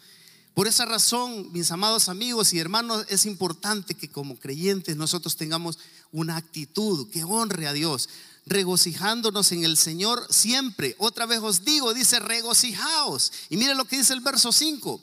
Por 0.55 0.67
esa 0.67 0.85
razón, 0.85 1.51
mis 1.51 1.69
amados 1.69 2.09
amigos 2.09 2.51
y 2.51 2.57
hermanos, 2.57 3.05
es 3.09 3.27
importante 3.27 3.93
que 3.93 4.09
como 4.09 4.39
creyentes 4.39 4.97
nosotros 4.97 5.35
tengamos 5.35 5.77
una 6.11 6.35
actitud 6.35 7.07
que 7.11 7.23
honre 7.23 7.67
a 7.67 7.73
Dios, 7.73 8.09
regocijándonos 8.47 9.51
en 9.51 9.65
el 9.65 9.77
Señor 9.77 10.25
siempre. 10.31 10.95
Otra 10.97 11.27
vez 11.27 11.41
os 11.43 11.63
digo, 11.63 11.93
dice, 11.93 12.19
regocijaos. 12.19 13.31
Y 13.51 13.57
mire 13.57 13.75
lo 13.75 13.85
que 13.85 13.99
dice 13.99 14.13
el 14.13 14.21
verso 14.21 14.51
5, 14.51 14.99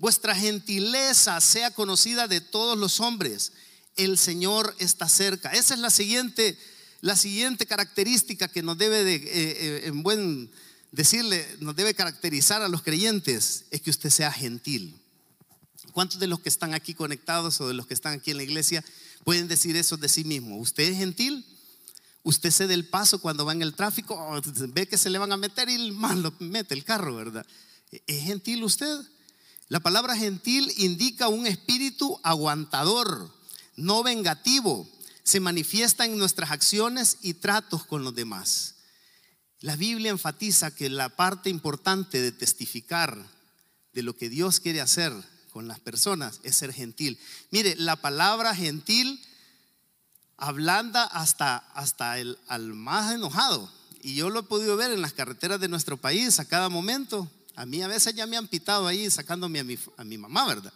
vuestra 0.00 0.34
gentileza 0.34 1.40
sea 1.40 1.70
conocida 1.70 2.26
de 2.26 2.40
todos 2.40 2.76
los 2.76 2.98
hombres 2.98 3.52
el 3.96 4.18
Señor 4.18 4.74
está 4.78 5.08
cerca. 5.08 5.50
Esa 5.50 5.74
es 5.74 5.80
la 5.80 5.90
siguiente, 5.90 6.58
la 7.00 7.16
siguiente 7.16 7.66
característica 7.66 8.48
que 8.48 8.62
nos 8.62 8.78
debe 8.78 9.04
de, 9.04 9.16
eh, 9.16 9.86
eh, 9.88 10.48
decirle, 10.92 11.46
nos 11.60 11.74
debe 11.74 11.94
caracterizar 11.94 12.62
a 12.62 12.68
los 12.68 12.82
creyentes, 12.82 13.64
es 13.70 13.80
que 13.80 13.90
usted 13.90 14.10
sea 14.10 14.30
gentil. 14.30 14.98
¿Cuántos 15.92 16.18
de 16.18 16.26
los 16.26 16.40
que 16.40 16.48
están 16.48 16.74
aquí 16.74 16.94
conectados 16.94 17.60
o 17.60 17.68
de 17.68 17.74
los 17.74 17.86
que 17.86 17.94
están 17.94 18.14
aquí 18.14 18.30
en 18.30 18.38
la 18.38 18.42
iglesia 18.44 18.84
pueden 19.24 19.48
decir 19.48 19.76
eso 19.76 19.96
de 19.96 20.08
sí 20.08 20.24
mismo? 20.24 20.58
¿Usted 20.58 20.84
es 20.84 20.96
gentil? 20.96 21.44
¿Usted 22.22 22.50
cede 22.50 22.74
el 22.74 22.86
paso 22.86 23.20
cuando 23.20 23.44
va 23.44 23.52
en 23.52 23.62
el 23.62 23.74
tráfico? 23.74 24.14
Oh, 24.14 24.40
ve 24.68 24.86
que 24.86 24.96
se 24.96 25.10
le 25.10 25.18
van 25.18 25.32
a 25.32 25.36
meter 25.36 25.68
y 25.68 25.90
más 25.90 26.16
lo 26.16 26.32
mete 26.38 26.74
el 26.74 26.84
carro, 26.84 27.16
¿verdad? 27.16 27.44
¿Es 28.06 28.24
gentil 28.24 28.62
usted? 28.64 29.00
La 29.68 29.80
palabra 29.80 30.16
gentil 30.16 30.72
indica 30.76 31.28
un 31.28 31.46
espíritu 31.46 32.20
aguantador, 32.22 33.34
no 33.76 34.02
vengativo, 34.02 34.88
se 35.22 35.40
manifiesta 35.40 36.04
en 36.04 36.18
nuestras 36.18 36.50
acciones 36.50 37.18
y 37.22 37.34
tratos 37.34 37.84
con 37.84 38.04
los 38.04 38.14
demás. 38.14 38.74
La 39.60 39.76
Biblia 39.76 40.10
enfatiza 40.10 40.74
que 40.74 40.90
la 40.90 41.10
parte 41.10 41.48
importante 41.48 42.20
de 42.20 42.32
testificar 42.32 43.24
de 43.92 44.02
lo 44.02 44.16
que 44.16 44.28
Dios 44.28 44.58
quiere 44.58 44.80
hacer 44.80 45.12
con 45.52 45.68
las 45.68 45.78
personas 45.78 46.40
es 46.42 46.56
ser 46.56 46.72
gentil. 46.72 47.18
Mire, 47.50 47.76
la 47.76 47.96
palabra 47.96 48.54
gentil 48.54 49.22
ablanda 50.36 51.04
hasta, 51.04 51.58
hasta 51.74 52.18
el, 52.18 52.38
al 52.48 52.74
más 52.74 53.12
enojado. 53.14 53.70
Y 54.02 54.16
yo 54.16 54.30
lo 54.30 54.40
he 54.40 54.44
podido 54.44 54.76
ver 54.76 54.90
en 54.90 55.00
las 55.00 55.12
carreteras 55.12 55.60
de 55.60 55.68
nuestro 55.68 55.96
país 55.96 56.40
a 56.40 56.44
cada 56.44 56.68
momento. 56.68 57.30
A 57.54 57.64
mí 57.66 57.82
a 57.82 57.88
veces 57.88 58.14
ya 58.14 58.26
me 58.26 58.36
han 58.36 58.48
pitado 58.48 58.88
ahí 58.88 59.08
sacándome 59.10 59.60
a 59.60 59.64
mi, 59.64 59.78
a 59.96 60.02
mi 60.02 60.18
mamá, 60.18 60.46
¿verdad? 60.46 60.72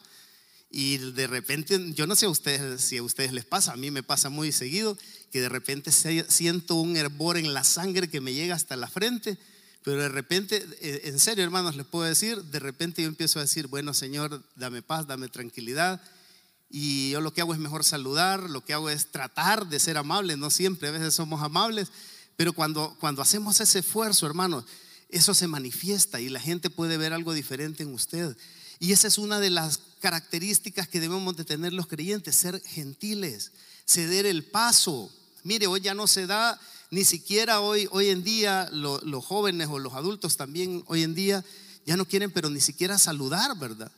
Y 0.70 0.98
de 0.98 1.26
repente, 1.26 1.92
yo 1.94 2.06
no 2.06 2.16
sé 2.16 2.26
a 2.26 2.30
ustedes, 2.30 2.80
si 2.82 2.96
a 2.96 3.02
ustedes 3.02 3.32
les 3.32 3.44
pasa, 3.44 3.72
a 3.72 3.76
mí 3.76 3.90
me 3.90 4.02
pasa 4.02 4.28
muy 4.28 4.52
seguido, 4.52 4.98
que 5.30 5.40
de 5.40 5.48
repente 5.48 5.90
siento 5.92 6.74
un 6.74 6.96
hervor 6.96 7.36
en 7.36 7.54
la 7.54 7.64
sangre 7.64 8.08
que 8.08 8.20
me 8.20 8.34
llega 8.34 8.54
hasta 8.54 8.76
la 8.76 8.88
frente, 8.88 9.38
pero 9.84 10.02
de 10.02 10.08
repente, 10.08 10.66
eh, 10.80 11.02
en 11.04 11.20
serio 11.20 11.44
hermanos, 11.44 11.76
les 11.76 11.86
puedo 11.86 12.04
decir, 12.04 12.42
de 12.42 12.58
repente 12.58 13.02
yo 13.02 13.08
empiezo 13.08 13.38
a 13.38 13.42
decir, 13.42 13.68
bueno 13.68 13.94
Señor, 13.94 14.42
dame 14.56 14.82
paz, 14.82 15.06
dame 15.06 15.28
tranquilidad. 15.28 16.02
Y 16.68 17.10
yo 17.10 17.20
lo 17.20 17.32
que 17.32 17.40
hago 17.40 17.54
es 17.54 17.60
mejor 17.60 17.84
saludar, 17.84 18.50
lo 18.50 18.64
que 18.64 18.72
hago 18.72 18.90
es 18.90 19.12
tratar 19.12 19.68
de 19.68 19.78
ser 19.78 19.96
amable, 19.96 20.36
no 20.36 20.50
siempre, 20.50 20.88
a 20.88 20.90
veces 20.90 21.14
somos 21.14 21.40
amables, 21.40 21.88
pero 22.34 22.52
cuando, 22.52 22.96
cuando 22.98 23.22
hacemos 23.22 23.60
ese 23.60 23.78
esfuerzo, 23.78 24.26
hermanos, 24.26 24.64
eso 25.08 25.34
se 25.34 25.46
manifiesta 25.46 26.20
y 26.20 26.28
la 26.28 26.40
gente 26.40 26.68
puede 26.68 26.96
ver 26.96 27.12
algo 27.12 27.32
diferente 27.32 27.84
en 27.84 27.94
usted. 27.94 28.36
Y 28.80 28.92
esa 28.92 29.08
es 29.08 29.18
una 29.18 29.40
de 29.40 29.50
las 29.50 29.78
características 30.06 30.86
que 30.86 31.00
debemos 31.00 31.36
de 31.36 31.44
tener 31.44 31.72
los 31.72 31.88
creyentes, 31.88 32.36
ser 32.36 32.62
gentiles, 32.62 33.50
ceder 33.84 34.24
el 34.24 34.44
paso. 34.44 35.10
Mire, 35.42 35.66
hoy 35.66 35.80
ya 35.80 35.94
no 35.94 36.06
se 36.06 36.28
da, 36.28 36.60
ni 36.92 37.04
siquiera 37.04 37.58
hoy, 37.58 37.88
hoy 37.90 38.10
en 38.10 38.22
día 38.22 38.68
los 38.70 39.24
jóvenes 39.24 39.66
o 39.68 39.80
los 39.80 39.94
adultos 39.94 40.36
también 40.36 40.84
hoy 40.86 41.02
en 41.02 41.16
día 41.16 41.44
ya 41.86 41.96
no 41.96 42.04
quieren, 42.04 42.30
pero 42.30 42.50
ni 42.50 42.60
siquiera 42.60 42.98
saludar, 42.98 43.58
¿verdad? 43.58 43.90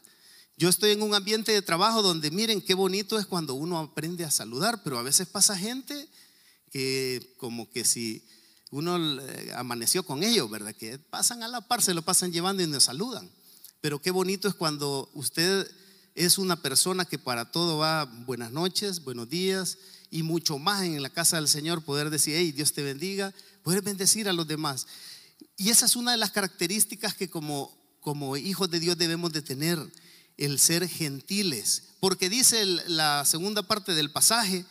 Yo 0.57 0.71
estoy 0.71 0.93
en 0.93 1.03
un 1.03 1.15
ambiente 1.15 1.53
de 1.53 1.61
trabajo 1.61 2.01
donde 2.01 2.31
miren 2.31 2.63
qué 2.63 2.73
bonito 2.73 3.19
es 3.19 3.27
cuando 3.27 3.53
uno 3.53 3.79
aprende 3.79 4.25
a 4.25 4.31
saludar, 4.31 4.83
pero 4.83 4.99
a 4.99 5.03
veces 5.03 5.29
pasa 5.29 5.59
gente 5.59 6.09
que 6.73 7.35
como 7.37 7.69
que 7.69 7.85
si 7.85 8.27
uno 8.71 8.99
amaneció 9.57 10.05
con 10.05 10.23
ellos, 10.23 10.49
¿verdad? 10.49 10.75
Que 10.75 10.99
pasan 10.99 11.43
a 11.43 11.49
la 11.49 11.61
par, 11.61 11.83
se 11.83 11.93
lo 11.93 12.01
pasan 12.01 12.33
llevando 12.33 12.63
y 12.63 12.67
nos 12.67 12.85
saludan. 12.85 13.31
Pero 13.83 14.01
qué 14.01 14.11
bonito 14.11 14.49
es 14.49 14.55
cuando 14.55 15.11
usted 15.13 15.71
es 16.19 16.37
una 16.37 16.61
persona 16.61 17.05
que 17.05 17.17
para 17.17 17.53
todo 17.53 17.79
va 17.79 18.05
buenas 18.05 18.51
noches, 18.51 19.05
buenos 19.05 19.29
días 19.29 19.79
y 20.11 20.25
mucho 20.25 20.59
más 20.59 20.83
en 20.83 21.01
la 21.01 21.11
casa 21.11 21.37
del 21.37 21.47
Señor, 21.47 21.85
poder 21.85 22.11
decir, 22.11 22.35
hey, 22.37 22.51
Dios 22.51 22.73
te 22.73 22.83
bendiga, 22.83 23.33
poder 23.63 23.83
bendecir 23.83 24.29
a 24.29 24.33
los 24.33 24.49
demás. 24.49 24.89
Y 25.57 25.71
esa 25.71 25.87
es 25.87 25.95
una 25.95 26.11
de 26.11 26.17
las 26.17 26.33
características 26.33 27.15
que 27.15 27.31
como, 27.31 27.73
como 28.01 28.37
hijos 28.37 28.69
de 28.69 28.81
Dios 28.81 28.99
debemos 28.99 29.33
de 29.33 29.43
tener, 29.43 29.79
el 30.39 30.59
ser 30.59 30.89
gentiles. 30.89 31.85
Porque 32.01 32.29
dice 32.29 32.65
la 32.65 33.25
segunda 33.25 33.63
parte 33.63 33.95
del 33.95 34.11
pasaje, 34.11 34.65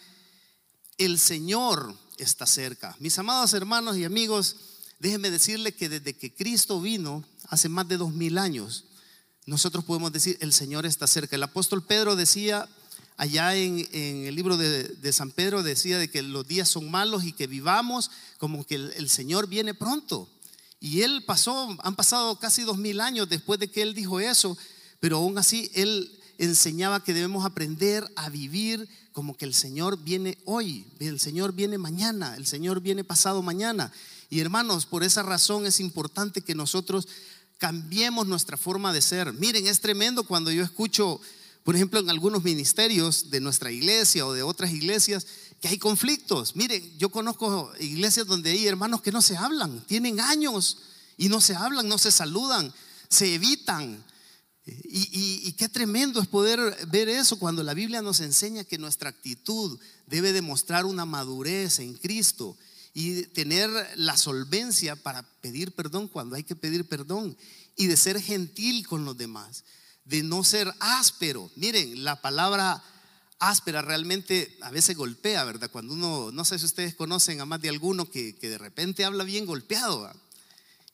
el 0.98 1.18
Señor 1.18 1.98
está 2.18 2.46
cerca. 2.46 2.94
Mis 3.00 3.18
amados 3.20 3.54
hermanos 3.54 3.96
y 3.96 4.04
amigos, 4.04 4.58
déjenme 5.00 5.32
decirle 5.32 5.74
que 5.74 5.88
desde 5.88 6.14
que 6.14 6.34
Cristo 6.34 6.82
vino, 6.82 7.24
hace 7.48 7.70
más 7.70 7.88
de 7.88 7.96
dos 7.96 8.12
mil 8.12 8.38
años, 8.38 8.84
nosotros 9.48 9.86
podemos 9.86 10.12
decir, 10.12 10.38
el 10.42 10.52
Señor 10.52 10.86
está 10.86 11.08
cerca. 11.08 11.38
El 11.38 11.44
apóstol 11.44 11.82
Pedro 11.82 12.18
decía, 12.18 12.68
allá 13.16 13.56
en, 13.56 13.88
el 13.94 14.36
libro 14.36 14.58
de, 14.58 15.14
San 15.14 15.32
Pedro, 15.32 15.64
decía 15.64 15.98
de 15.98 16.10
que 16.10 16.22
los 16.22 16.46
días 16.46 16.68
son 16.68 16.92
malos 16.92 17.24
y 17.24 17.32
que 17.32 17.48
vivamos 17.48 18.12
como 18.40 18.66
que 18.66 18.76
el, 18.76 19.10
Señor 19.10 19.48
viene 19.48 19.74
pronto. 19.74 20.30
Y 20.82 21.02
él 21.02 21.24
pasó, 21.26 21.78
han 21.82 21.96
pasado 21.96 22.38
casi 22.40 22.64
dos 22.64 22.78
mil 22.78 23.00
años 23.00 23.30
después 23.30 23.58
de 23.58 23.70
que 23.70 23.82
él 23.82 23.94
dijo 23.94 24.20
eso, 24.20 24.58
pero 25.00 25.18
aún 25.18 25.38
así 25.38 25.72
él 25.74 26.12
enseñaba 26.38 27.02
que 27.02 27.14
debemos 27.14 27.46
aprender 27.46 28.06
a 28.18 28.30
vivir 28.30 28.88
como 29.14 29.38
que 29.38 29.46
el 29.46 29.54
Señor 29.54 29.98
viene 30.04 30.38
hoy, 30.44 30.86
el 31.00 31.22
Señor 31.22 31.54
viene 31.54 31.78
mañana, 31.78 32.36
el 32.36 32.46
Señor 32.46 32.82
viene 32.82 33.06
pasado 33.06 33.42
mañana. 33.42 33.94
Y 34.30 34.42
hermanos, 34.42 34.86
por 34.86 35.06
esa 35.06 35.24
razón 35.24 35.66
es 35.66 35.80
importante 35.80 36.42
que 36.42 36.54
nosotros 36.54 37.08
cambiemos 37.58 38.28
nuestra 38.28 38.58
forma 38.58 38.94
de 38.94 39.02
ser. 39.02 39.34
Miren, 39.34 39.68
es 39.68 39.82
tremendo 39.82 40.24
cuando 40.24 40.52
yo 40.52 40.64
escucho, 40.64 41.20
por 41.64 41.76
ejemplo, 41.76 42.00
en 42.00 42.10
algunos 42.10 42.44
ministerios 42.44 43.30
de 43.30 43.40
nuestra 43.40 43.72
iglesia 43.72 44.26
o 44.26 44.34
de 44.34 44.44
otras 44.44 44.72
iglesias, 44.72 45.26
que 45.60 45.68
hay 45.68 45.78
conflictos. 45.78 46.56
Miren, 46.56 46.98
yo 46.98 47.10
conozco 47.10 47.72
iglesias 47.80 48.28
donde 48.28 48.52
hay 48.52 48.68
hermanos 48.68 49.02
que 49.02 49.12
no 49.12 49.22
se 49.22 49.38
hablan, 49.38 49.84
tienen 49.86 50.20
años 50.20 50.78
y 51.18 51.30
no 51.30 51.42
se 51.42 51.56
hablan, 51.56 51.88
no 51.88 51.98
se 51.98 52.12
saludan. 52.12 52.74
se 53.10 53.34
evitan. 53.34 54.04
Y, 54.84 55.54
qué 55.54 55.70
tremendo 55.70 56.20
es 56.20 56.28
poder 56.28 56.60
ver 56.88 57.08
eso 57.08 57.40
cuando 57.40 57.64
la 57.64 57.74
Biblia 57.74 58.02
nos 58.02 58.20
enseña 58.20 58.66
que 58.66 58.78
nuestra 58.78 59.10
actitud 59.10 59.80
debe 60.08 60.34
demostrar 60.34 60.86
una 60.86 61.06
madurez 61.06 61.80
en 61.80 61.94
Cristo 61.94 62.58
y 63.00 63.28
tener 63.28 63.70
la 63.96 64.18
solvencia 64.18 64.96
para 64.96 65.22
pedir 65.22 65.72
perdón 65.72 66.08
cuando 66.08 66.36
hay 66.36 66.42
que 66.42 66.56
pedir 66.56 66.84
perdón 66.90 67.38
y 67.76 67.86
de 67.86 67.96
ser 67.96 68.20
gentil 68.20 68.88
con 68.88 69.06
los 69.06 69.16
demás, 69.16 69.66
de 70.06 70.24
no 70.24 70.44
ser 70.44 70.74
áspero. 70.80 71.52
Miren, 71.56 72.04
la 72.04 72.20
palabra 72.24 72.84
áspera 73.38 73.84
realmente 73.84 74.58
a 74.62 74.72
veces 74.72 74.98
golpea, 74.98 75.44
¿verdad? 75.44 75.70
Cuando 75.70 75.94
uno, 75.94 76.32
no 76.32 76.44
sé 76.44 76.58
si 76.58 76.66
ustedes 76.66 76.96
conocen 76.96 77.40
a 77.40 77.46
más 77.46 77.62
de 77.62 77.70
alguno 77.70 78.10
que, 78.10 78.34
de 78.34 78.58
repente 78.58 79.06
habla 79.06 79.24
bien 79.24 79.46
golpeado. 79.46 80.12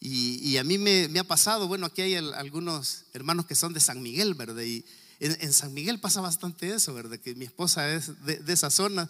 Y, 0.02 0.58
a 0.58 0.66
mí 0.66 0.78
me, 0.78 1.08
ha 1.18 1.24
pasado, 1.24 1.70
bueno, 1.70 1.86
aquí 1.86 2.02
hay 2.02 2.16
algunos 2.16 3.06
hermanos 3.14 3.46
que 3.46 3.56
son 3.56 3.72
de 3.72 3.80
San 3.80 4.02
Miguel, 4.02 4.34
¿verdad? 4.34 4.64
Y 4.64 4.84
en, 5.22 5.54
San 5.54 5.74
Miguel 5.74 6.02
pasa 6.02 6.20
bastante 6.20 6.74
eso, 6.74 6.94
¿verdad? 6.94 7.18
Que 7.18 7.34
mi 7.34 7.46
esposa 7.46 7.90
es 7.94 8.12
de, 8.26 8.42
esa 8.52 8.70
zona 8.70 9.10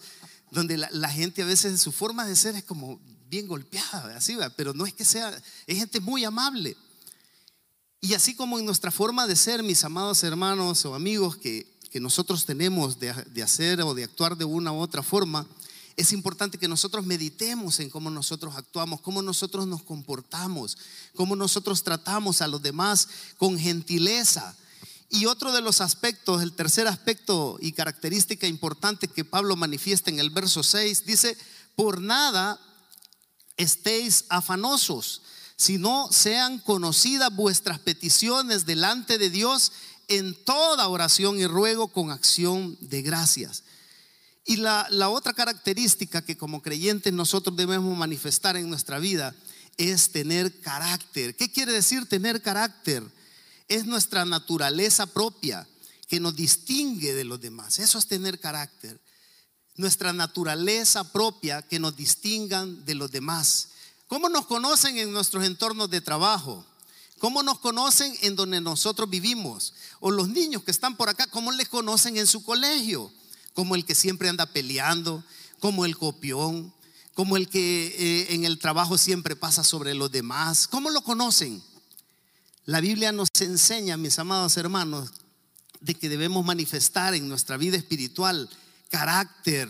donde 0.53 0.77
la, 0.77 1.10
gente 1.10 1.41
a 1.41 1.45
veces 1.45 1.81
su 1.81 1.91
forma 1.91 2.25
de 2.25 2.36
ser 2.36 2.55
es 2.55 2.63
como 2.63 3.00
bien 3.29 3.48
golpeada, 3.48 4.15
así, 4.15 4.36
¿verdad? 4.36 4.53
pero 4.55 4.74
no 4.74 4.86
es 4.86 4.93
que 4.93 5.03
sea, 5.03 5.36
es 5.65 5.77
gente 5.77 6.00
muy 6.00 6.24
amable. 6.24 6.77
Y 8.00 8.13
así 8.13 8.36
como 8.36 8.60
en 8.60 8.65
nuestra 8.65 8.91
forma 8.91 9.25
de 9.27 9.36
ser, 9.36 9.63
mis 9.63 9.83
amados 9.83 10.24
hermanos 10.24 10.86
o 10.86 10.93
amigos, 10.93 11.38
que, 11.38 11.65
que 11.89 12.00
nosotros 12.00 12.45
tenemos 12.45 13.00
de, 13.00 13.13
de 13.13 13.43
hacer 13.43 13.81
o 13.81 13.93
de 13.93 14.03
actuar 14.03 14.38
de 14.38 14.45
una 14.45 14.72
u 14.72 14.79
otra 14.79 15.01
forma, 15.01 15.48
es 15.95 16.12
importante 16.12 16.57
que 16.57 16.67
nosotros 16.67 17.05
meditemos 17.05 17.79
en 17.79 17.89
cómo 17.89 18.10
nosotros 18.10 18.55
actuamos, 18.55 19.01
cómo 19.01 19.22
nosotros 19.22 19.67
nos 19.67 19.83
comportamos, 19.83 20.77
cómo 21.15 21.36
nosotros 21.36 21.83
tratamos 21.83 22.41
a 22.41 22.48
los 22.48 22.62
demás 22.62 23.07
con 23.38 23.57
gentileza. 23.57 24.55
Y 25.13 25.27
otro 25.27 25.51
de 25.51 25.62
los 25.62 25.79
aspectos, 25.79 26.41
el 26.41 26.53
tercer 26.53 26.88
aspecto 26.88 27.60
y 27.62 27.74
característica 27.74 28.48
importante 28.48 29.08
que 29.08 29.24
Pablo 29.24 29.55
manifiesta 29.55 30.10
en 30.10 30.17
el 30.17 30.32
verso 30.32 30.63
6, 30.63 31.05
dice, 31.05 31.38
por 31.75 32.01
nada 32.01 32.60
estéis 33.55 34.25
afanosos, 34.29 35.22
sino 35.55 36.10
sean 36.12 36.58
conocidas 36.58 37.29
vuestras 37.36 37.77
peticiones 37.77 38.65
delante 38.65 39.20
de 39.20 39.29
Dios 39.29 39.72
en 40.08 40.34
toda 40.46 40.88
oración 40.88 41.38
y 41.38 41.46
ruego 41.46 41.89
con 41.89 42.10
acción 42.10 42.75
de 42.82 43.03
gracias. 43.03 43.65
Y 44.46 44.55
la, 44.55 44.88
otra 45.10 45.34
característica 45.34 46.24
que 46.24 46.38
como 46.38 46.63
creyentes 46.63 47.13
nosotros 47.13 47.55
debemos 47.55 47.96
manifestar 47.96 48.58
en 48.58 48.67
nuestra 48.67 48.98
vida 48.98 49.36
es 49.77 50.12
tener 50.12 50.60
carácter. 50.62 51.36
¿Qué 51.36 51.51
quiere 51.51 51.72
decir 51.72 52.08
tener 52.08 52.41
carácter? 52.41 53.03
Es 53.67 53.86
nuestra 53.86 54.25
naturaleza 54.25 55.05
propia 55.05 55.67
que 56.08 56.20
nos 56.20 56.36
distingue 56.36 57.13
de 57.13 57.24
los 57.24 57.39
demás. 57.39 57.79
Eso 57.79 57.98
es 57.98 58.08
tener 58.08 58.39
carácter. 58.39 59.01
Nuestra 59.75 60.13
naturaleza 60.13 61.12
propia 61.12 61.62
que 61.62 61.79
nos 61.79 61.96
distingan 61.96 62.86
de 62.86 62.96
los 62.96 63.12
demás. 63.12 63.70
¿Cómo 64.08 64.29
nos 64.29 64.46
conocen 64.46 64.98
en 64.98 65.12
nuestros 65.12 65.46
entornos 65.46 65.89
de 65.89 66.01
trabajo? 66.01 66.65
¿Cómo 67.20 67.41
nos 67.41 67.60
conocen 67.60 68.15
en 68.22 68.36
donde 68.36 68.62
nosotros 68.62 69.10
vivimos? 69.10 69.74
O 70.00 70.12
los 70.12 70.27
niños 70.27 70.63
que 70.63 70.72
están 70.72 70.96
por 70.96 71.10
acá, 71.10 71.25
¿cómo 71.27 71.51
les 71.51 71.70
conocen 71.70 72.17
en 72.17 72.27
su 72.27 72.43
colegio? 72.43 73.12
como 73.53 73.75
el 73.75 73.86
que 73.86 73.96
siempre 73.96 74.29
anda 74.29 74.46
peleando, 74.46 75.24
como 75.60 75.86
el 75.86 75.98
copión, 75.98 76.74
como 77.13 77.38
el 77.38 77.48
que 77.48 77.96
eh, 77.98 78.34
en 78.34 78.46
el 78.46 78.60
trabajo 78.60 78.98
siempre 78.98 79.36
pasa 79.36 79.63
sobre 79.63 79.93
los 79.93 80.12
demás. 80.12 80.67
¿Cómo 80.67 80.89
lo 80.89 81.01
conocen? 81.01 81.63
La 82.65 82.79
Biblia 82.79 83.12
nos 83.12 83.29
enseña, 83.41 83.98
mis 83.98 84.17
amados 84.20 84.55
hermanos, 84.55 85.12
de 85.82 85.96
que 85.96 86.08
debemos 86.08 86.46
manifestar 86.46 87.13
en 87.13 87.27
nuestra 87.27 87.58
vida 87.58 87.76
espiritual 87.76 88.49
carácter. 88.89 89.69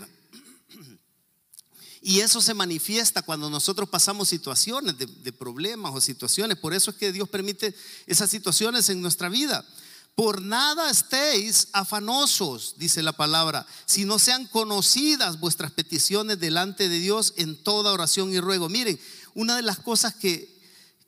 Y 2.02 2.20
eso 2.20 2.40
se 2.40 2.54
manifiesta 2.54 3.24
cuando 3.24 3.50
nosotros 3.50 3.90
pasamos 3.90 4.30
situaciones 4.30 4.96
de, 4.98 5.08
de, 5.08 5.32
problemas 5.32 5.94
o 5.96 6.02
situaciones. 6.02 6.58
Por 6.58 6.74
eso 6.74 6.92
es 6.92 6.98
que 6.98 7.12
Dios 7.12 7.30
permite 7.30 7.74
esas 8.06 8.30
situaciones 8.30 8.90
en 8.90 9.02
nuestra 9.02 9.28
vida. 9.28 9.66
Por 10.14 10.44
nada 10.44 10.92
estéis 10.92 11.70
afanosos, 11.72 12.76
dice 12.78 13.02
la 13.02 13.14
palabra, 13.14 13.66
si 13.88 14.06
no 14.06 14.20
sean 14.20 14.46
conocidas 14.46 15.40
vuestras 15.40 15.72
peticiones 15.72 16.40
delante 16.40 16.90
de 16.90 17.00
Dios 17.00 17.34
en 17.38 17.56
toda 17.56 17.92
oración 17.92 18.32
y 18.32 18.40
ruego. 18.40 18.70
Miren, 18.70 19.00
una 19.34 19.56
de 19.56 19.64
las 19.64 19.80
cosas 19.80 20.14
que, 20.14 20.53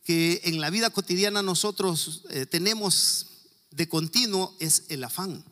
que 0.06 0.42
en 0.46 0.62
la 0.62 0.70
vida 0.70 0.90
cotidiana 0.92 1.42
nosotros 1.42 2.22
eh, 2.30 2.46
tenemos 2.46 3.26
de 3.72 3.90
continuo 3.90 4.56
es 4.60 4.84
el 4.88 5.04
afán. 5.04 5.44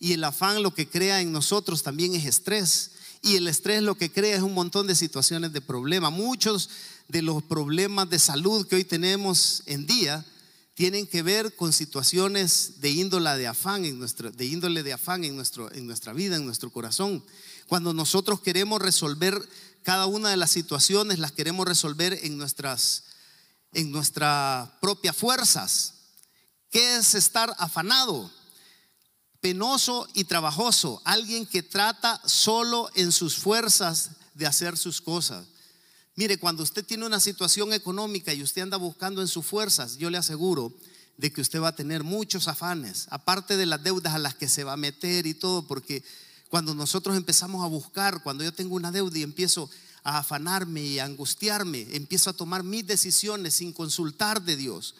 Y 0.00 0.12
el 0.12 0.24
afán 0.24 0.62
lo 0.62 0.72
que 0.72 0.88
crea 0.88 1.20
en 1.20 1.32
nosotros 1.32 1.82
también 1.82 2.14
es 2.14 2.24
estrés. 2.24 2.92
Y 3.22 3.34
el 3.34 3.48
estrés 3.48 3.82
lo 3.82 3.96
que 3.96 4.10
crea 4.10 4.36
es 4.36 4.42
un 4.42 4.54
montón 4.54 4.86
de 4.86 4.94
situaciones 4.94 5.52
de 5.52 5.60
problema. 5.60 6.10
Muchos 6.10 6.70
de 7.08 7.22
los 7.22 7.42
problemas 7.42 8.08
de 8.08 8.18
salud 8.18 8.66
que 8.66 8.76
hoy 8.76 8.84
tenemos 8.84 9.64
en 9.66 9.86
día 9.86 10.24
tienen 10.74 11.08
que 11.08 11.22
ver 11.22 11.56
con 11.56 11.72
situaciones 11.72 12.80
de 12.80 12.90
índole 12.90 13.36
de 13.36 13.48
afán 13.48 13.84
en 13.84 13.98
nuestro, 13.98 14.30
de 14.30 14.46
índole 14.46 14.84
de 14.84 14.92
afán 14.92 15.24
en, 15.24 15.34
nuestro, 15.34 15.72
en 15.72 15.88
nuestra 15.88 16.12
vida, 16.12 16.36
en 16.36 16.46
nuestro 16.46 16.70
corazón. 16.70 17.24
Cuando 17.66 17.92
nosotros 17.92 18.40
queremos 18.40 18.80
resolver 18.80 19.36
cada 19.82 20.06
una 20.06 20.30
de 20.30 20.36
las 20.36 20.52
situaciones, 20.52 21.18
las 21.18 21.32
queremos 21.32 21.66
resolver 21.66 22.16
en 22.22 22.38
nuestras, 22.38 23.02
en 23.72 23.90
nuestras 23.92 24.68
propias 24.80 25.16
fuerzas. 25.16 25.94
¿Qué 26.70 26.96
es 26.96 27.14
estar 27.14 27.54
afanado? 27.58 28.30
Penoso 29.40 30.08
y 30.14 30.24
trabajoso. 30.24 31.00
Alguien 31.04 31.46
que 31.46 31.62
trata 31.62 32.20
solo 32.24 32.90
en 32.94 33.12
sus 33.12 33.36
fuerzas 33.36 34.10
de 34.34 34.46
hacer 34.46 34.76
sus 34.76 35.00
cosas. 35.00 35.46
Mire, 36.14 36.38
cuando 36.38 36.62
usted 36.62 36.84
tiene 36.84 37.06
una 37.06 37.20
situación 37.20 37.72
económica 37.72 38.34
y 38.34 38.42
usted 38.42 38.62
anda 38.62 38.76
buscando 38.76 39.20
en 39.20 39.28
sus 39.28 39.46
fuerzas, 39.46 39.98
yo 39.98 40.10
le 40.10 40.18
aseguro 40.18 40.74
de 41.16 41.32
que 41.32 41.40
usted 41.40 41.60
va 41.60 41.68
a 41.68 41.76
tener 41.76 42.02
muchos 42.02 42.48
afanes, 42.48 43.06
aparte 43.10 43.56
de 43.56 43.66
las 43.66 43.82
deudas 43.82 44.14
a 44.14 44.18
las 44.18 44.34
que 44.34 44.48
se 44.48 44.64
va 44.64 44.72
a 44.72 44.76
meter 44.76 45.26
y 45.26 45.34
todo, 45.34 45.66
porque 45.66 46.02
cuando 46.48 46.74
nosotros 46.74 47.16
empezamos 47.16 47.64
a 47.64 47.68
buscar, 47.68 48.22
cuando 48.22 48.42
yo 48.42 48.52
tengo 48.52 48.74
una 48.74 48.90
deuda 48.90 49.18
y 49.18 49.22
empiezo 49.22 49.70
a 50.08 50.18
afanarme 50.18 50.82
y 50.82 50.98
angustiarme, 50.98 51.86
empiezo 51.90 52.30
a 52.30 52.32
tomar 52.32 52.62
mis 52.62 52.86
decisiones 52.86 53.54
sin 53.54 53.74
consultar 53.74 54.40
de 54.40 54.56
Dios. 54.56 54.94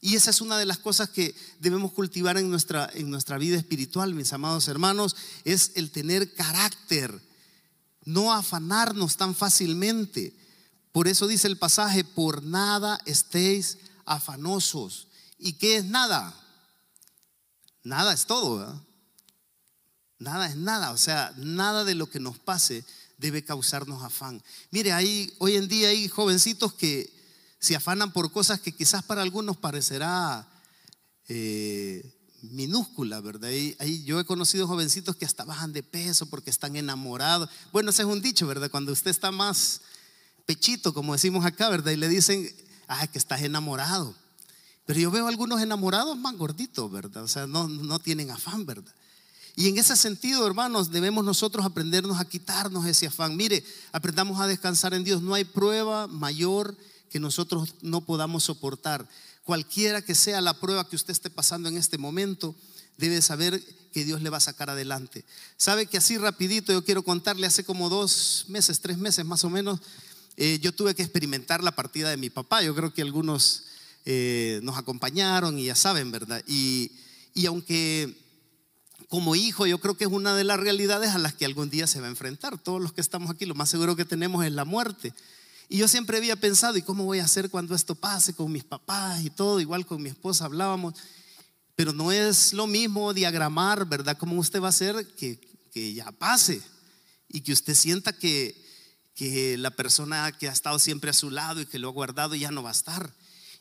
Y 0.00 0.14
esa 0.14 0.30
es 0.30 0.40
una 0.40 0.56
de 0.58 0.64
las 0.64 0.78
cosas 0.78 1.08
que 1.08 1.34
debemos 1.58 1.90
cultivar 1.90 2.38
en 2.38 2.48
nuestra, 2.48 2.88
en 2.94 3.10
nuestra 3.10 3.36
vida 3.36 3.56
espiritual, 3.56 4.14
mis 4.14 4.32
amados 4.32 4.68
hermanos, 4.68 5.16
es 5.44 5.72
el 5.74 5.90
tener 5.90 6.34
carácter, 6.34 7.20
no 8.04 8.32
afanarnos 8.32 9.16
tan 9.16 9.34
fácilmente. 9.34 10.32
Por 10.92 11.08
eso 11.08 11.26
dice 11.26 11.48
el 11.48 11.58
pasaje, 11.58 12.04
por 12.04 12.44
nada 12.44 13.00
estéis 13.06 13.78
afanosos. 14.04 15.08
¿Y 15.36 15.54
qué 15.54 15.78
es 15.78 15.84
nada? 15.84 16.32
Nada 17.82 18.12
es 18.12 18.26
todo. 18.26 18.86
Nada 20.20 20.46
es 20.46 20.54
nada. 20.54 20.92
O 20.92 20.96
sea, 20.96 21.32
nada 21.38 21.82
de 21.82 21.96
lo 21.96 22.08
que 22.08 22.20
nos 22.20 22.38
pase 22.38 22.84
debe 23.18 23.44
causarnos 23.44 24.02
afán. 24.02 24.42
Mire, 24.70 24.92
ahí, 24.92 25.32
hoy 25.38 25.56
en 25.56 25.68
día 25.68 25.88
hay 25.88 26.08
jovencitos 26.08 26.72
que 26.74 27.12
se 27.58 27.76
afanan 27.76 28.12
por 28.12 28.30
cosas 28.32 28.60
que 28.60 28.72
quizás 28.72 29.02
para 29.02 29.22
algunos 29.22 29.56
parecerá 29.56 30.46
eh, 31.28 32.14
minúscula, 32.42 33.20
¿verdad? 33.20 33.50
Ahí, 33.78 34.04
yo 34.04 34.20
he 34.20 34.24
conocido 34.24 34.66
jovencitos 34.66 35.16
que 35.16 35.24
hasta 35.24 35.44
bajan 35.44 35.72
de 35.72 35.82
peso 35.82 36.26
porque 36.26 36.50
están 36.50 36.76
enamorados. 36.76 37.48
Bueno, 37.72 37.90
ese 37.90 38.02
es 38.02 38.08
un 38.08 38.20
dicho, 38.20 38.46
¿verdad? 38.46 38.70
Cuando 38.70 38.92
usted 38.92 39.10
está 39.10 39.30
más 39.30 39.80
pechito, 40.46 40.92
como 40.92 41.14
decimos 41.14 41.44
acá, 41.44 41.68
¿verdad? 41.70 41.92
Y 41.92 41.96
le 41.96 42.08
dicen, 42.08 42.54
ay, 42.86 43.08
que 43.08 43.18
estás 43.18 43.42
enamorado. 43.42 44.14
Pero 44.84 45.00
yo 45.00 45.10
veo 45.10 45.26
algunos 45.26 45.62
enamorados 45.62 46.18
más 46.18 46.36
gorditos, 46.36 46.90
¿verdad? 46.90 47.24
O 47.24 47.28
sea, 47.28 47.46
no, 47.46 47.68
no 47.68 47.98
tienen 47.98 48.30
afán, 48.30 48.66
¿verdad? 48.66 48.92
Y 49.56 49.68
en 49.68 49.78
ese 49.78 49.96
sentido, 49.96 50.46
hermanos, 50.46 50.90
debemos 50.90 51.24
nosotros 51.24 51.64
aprendernos 51.64 52.18
a 52.18 52.24
quitarnos 52.24 52.86
ese 52.86 53.06
afán. 53.06 53.36
Mire, 53.36 53.64
aprendamos 53.92 54.40
a 54.40 54.46
descansar 54.46 54.94
en 54.94 55.04
Dios. 55.04 55.22
No 55.22 55.34
hay 55.34 55.44
prueba 55.44 56.08
mayor 56.08 56.76
que 57.08 57.20
nosotros 57.20 57.74
no 57.80 58.00
podamos 58.00 58.44
soportar. 58.44 59.08
Cualquiera 59.44 60.02
que 60.02 60.16
sea 60.16 60.40
la 60.40 60.54
prueba 60.54 60.88
que 60.88 60.96
usted 60.96 61.12
esté 61.12 61.30
pasando 61.30 61.68
en 61.68 61.76
este 61.76 61.98
momento, 61.98 62.56
debe 62.96 63.22
saber 63.22 63.62
que 63.92 64.04
Dios 64.04 64.22
le 64.22 64.30
va 64.30 64.38
a 64.38 64.40
sacar 64.40 64.70
adelante. 64.70 65.24
Sabe 65.56 65.86
que 65.86 65.98
así 65.98 66.18
rapidito 66.18 66.72
yo 66.72 66.84
quiero 66.84 67.04
contarle, 67.04 67.46
hace 67.46 67.62
como 67.62 67.88
dos 67.88 68.46
meses, 68.48 68.80
tres 68.80 68.98
meses 68.98 69.24
más 69.24 69.44
o 69.44 69.50
menos, 69.50 69.80
eh, 70.36 70.58
yo 70.60 70.72
tuve 70.72 70.96
que 70.96 71.02
experimentar 71.02 71.62
la 71.62 71.76
partida 71.76 72.10
de 72.10 72.16
mi 72.16 72.30
papá. 72.30 72.62
Yo 72.62 72.74
creo 72.74 72.92
que 72.92 73.02
algunos 73.02 73.64
eh, 74.04 74.58
nos 74.64 74.76
acompañaron 74.76 75.58
y 75.60 75.66
ya 75.66 75.76
saben, 75.76 76.10
¿verdad? 76.10 76.42
Y, 76.48 76.90
y 77.34 77.46
aunque 77.46 78.23
como 79.08 79.34
hijo 79.34 79.66
yo 79.66 79.78
creo 79.78 79.96
que 79.96 80.04
es 80.04 80.10
una 80.10 80.34
de 80.34 80.44
las 80.44 80.58
realidades 80.58 81.10
a 81.10 81.18
las 81.18 81.34
que 81.34 81.44
algún 81.44 81.70
día 81.70 81.86
se 81.86 82.00
va 82.00 82.06
a 82.06 82.10
enfrentar. 82.10 82.58
Todos 82.58 82.80
los 82.80 82.92
que 82.92 83.00
estamos 83.00 83.30
aquí, 83.30 83.46
lo 83.46 83.54
más 83.54 83.70
seguro 83.70 83.96
que 83.96 84.04
tenemos 84.04 84.44
es 84.44 84.52
la 84.52 84.64
muerte. 84.64 85.12
Y 85.68 85.78
yo 85.78 85.88
siempre 85.88 86.18
había 86.18 86.36
pensado, 86.36 86.76
¿y 86.76 86.82
cómo 86.82 87.04
voy 87.04 87.20
a 87.20 87.24
hacer 87.24 87.50
cuando 87.50 87.74
esto 87.74 87.94
pase 87.94 88.34
con 88.34 88.52
mis 88.52 88.64
papás 88.64 89.24
y 89.24 89.30
todo? 89.30 89.60
Igual 89.60 89.86
con 89.86 90.02
mi 90.02 90.10
esposa 90.10 90.44
hablábamos. 90.44 90.94
Pero 91.74 91.92
no 91.92 92.12
es 92.12 92.52
lo 92.52 92.66
mismo 92.66 93.12
diagramar, 93.14 93.86
¿verdad? 93.86 94.16
¿Cómo 94.16 94.38
usted 94.38 94.60
va 94.60 94.66
a 94.66 94.70
hacer 94.70 95.06
que, 95.16 95.40
que 95.72 95.94
ya 95.94 96.12
pase 96.12 96.62
y 97.28 97.40
que 97.40 97.52
usted 97.52 97.74
sienta 97.74 98.12
que, 98.12 98.54
que 99.14 99.56
la 99.58 99.70
persona 99.70 100.30
que 100.32 100.48
ha 100.48 100.52
estado 100.52 100.78
siempre 100.78 101.10
a 101.10 101.14
su 101.14 101.30
lado 101.30 101.60
y 101.60 101.66
que 101.66 101.78
lo 101.78 101.88
ha 101.88 101.92
guardado 101.92 102.34
ya 102.34 102.50
no 102.50 102.62
va 102.62 102.68
a 102.70 102.72
estar. 102.72 103.12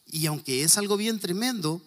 Y 0.06 0.25
aunque 0.25 0.63
es 0.63 0.77
algo 0.77 0.97
bien 0.97 1.19
tremendo, 1.19 1.82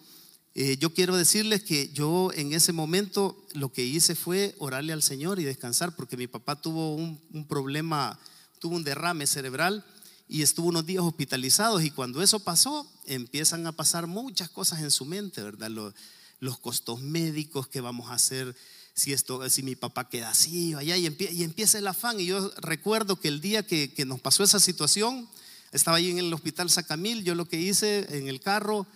eh, 0.59 0.75
yo 0.77 0.91
quiero 0.91 1.15
decirles 1.15 1.61
que 1.61 1.89
yo 1.93 2.31
en 2.33 2.51
ese 2.51 2.73
momento 2.73 3.45
lo 3.53 3.71
que 3.71 3.85
hice 3.85 4.15
fue 4.15 4.55
orarle 4.57 4.91
al 4.91 5.03
Señor 5.03 5.39
y 5.39 5.43
descansar 5.43 5.95
porque 5.95 6.17
mi 6.17 6.25
papá 6.25 6.59
tuvo 6.59 6.95
un, 6.95 7.45
problema, 7.47 8.19
tuvo 8.57 8.75
un 8.75 8.83
derrame 8.83 9.27
cerebral 9.27 9.85
y 10.27 10.41
estuvo 10.41 10.69
unos 10.69 10.87
días 10.87 11.03
hospitalizados 11.03 11.83
y 11.83 11.91
cuando 11.91 12.23
eso 12.23 12.39
pasó 12.39 12.91
empiezan 13.05 13.67
a 13.67 13.71
pasar 13.71 14.07
muchas 14.07 14.49
cosas 14.49 14.81
en 14.81 14.89
su 14.89 15.05
mente, 15.05 15.43
¿verdad? 15.43 15.69
Los, 15.69 15.93
los 16.39 16.57
costos 16.57 17.01
médicos 17.01 17.67
que 17.67 17.79
vamos 17.79 18.09
a 18.09 18.15
hacer 18.15 18.55
si 18.95 19.13
esto, 19.13 19.47
si 19.51 19.61
mi 19.61 19.75
papá 19.75 20.09
queda 20.09 20.31
así 20.31 20.73
o 20.73 20.79
allá 20.79 20.97
y, 20.97 21.05
empieza 21.05 21.77
el 21.77 21.85
afán. 21.85 22.19
Y 22.19 22.25
yo 22.25 22.51
recuerdo 22.57 23.19
que 23.19 23.27
el 23.27 23.41
día 23.41 23.61
que, 23.61 23.93
nos 24.07 24.19
pasó 24.21 24.43
esa 24.43 24.59
situación, 24.59 25.29
estaba 25.71 25.97
ahí 25.97 26.09
en 26.09 26.17
el 26.17 26.33
hospital 26.33 26.71
Sacamil, 26.71 27.23
yo 27.23 27.35
lo 27.35 27.47
que 27.47 27.61
hice 27.61 28.07
en 28.17 28.27
el 28.27 28.41
carro, 28.41 28.87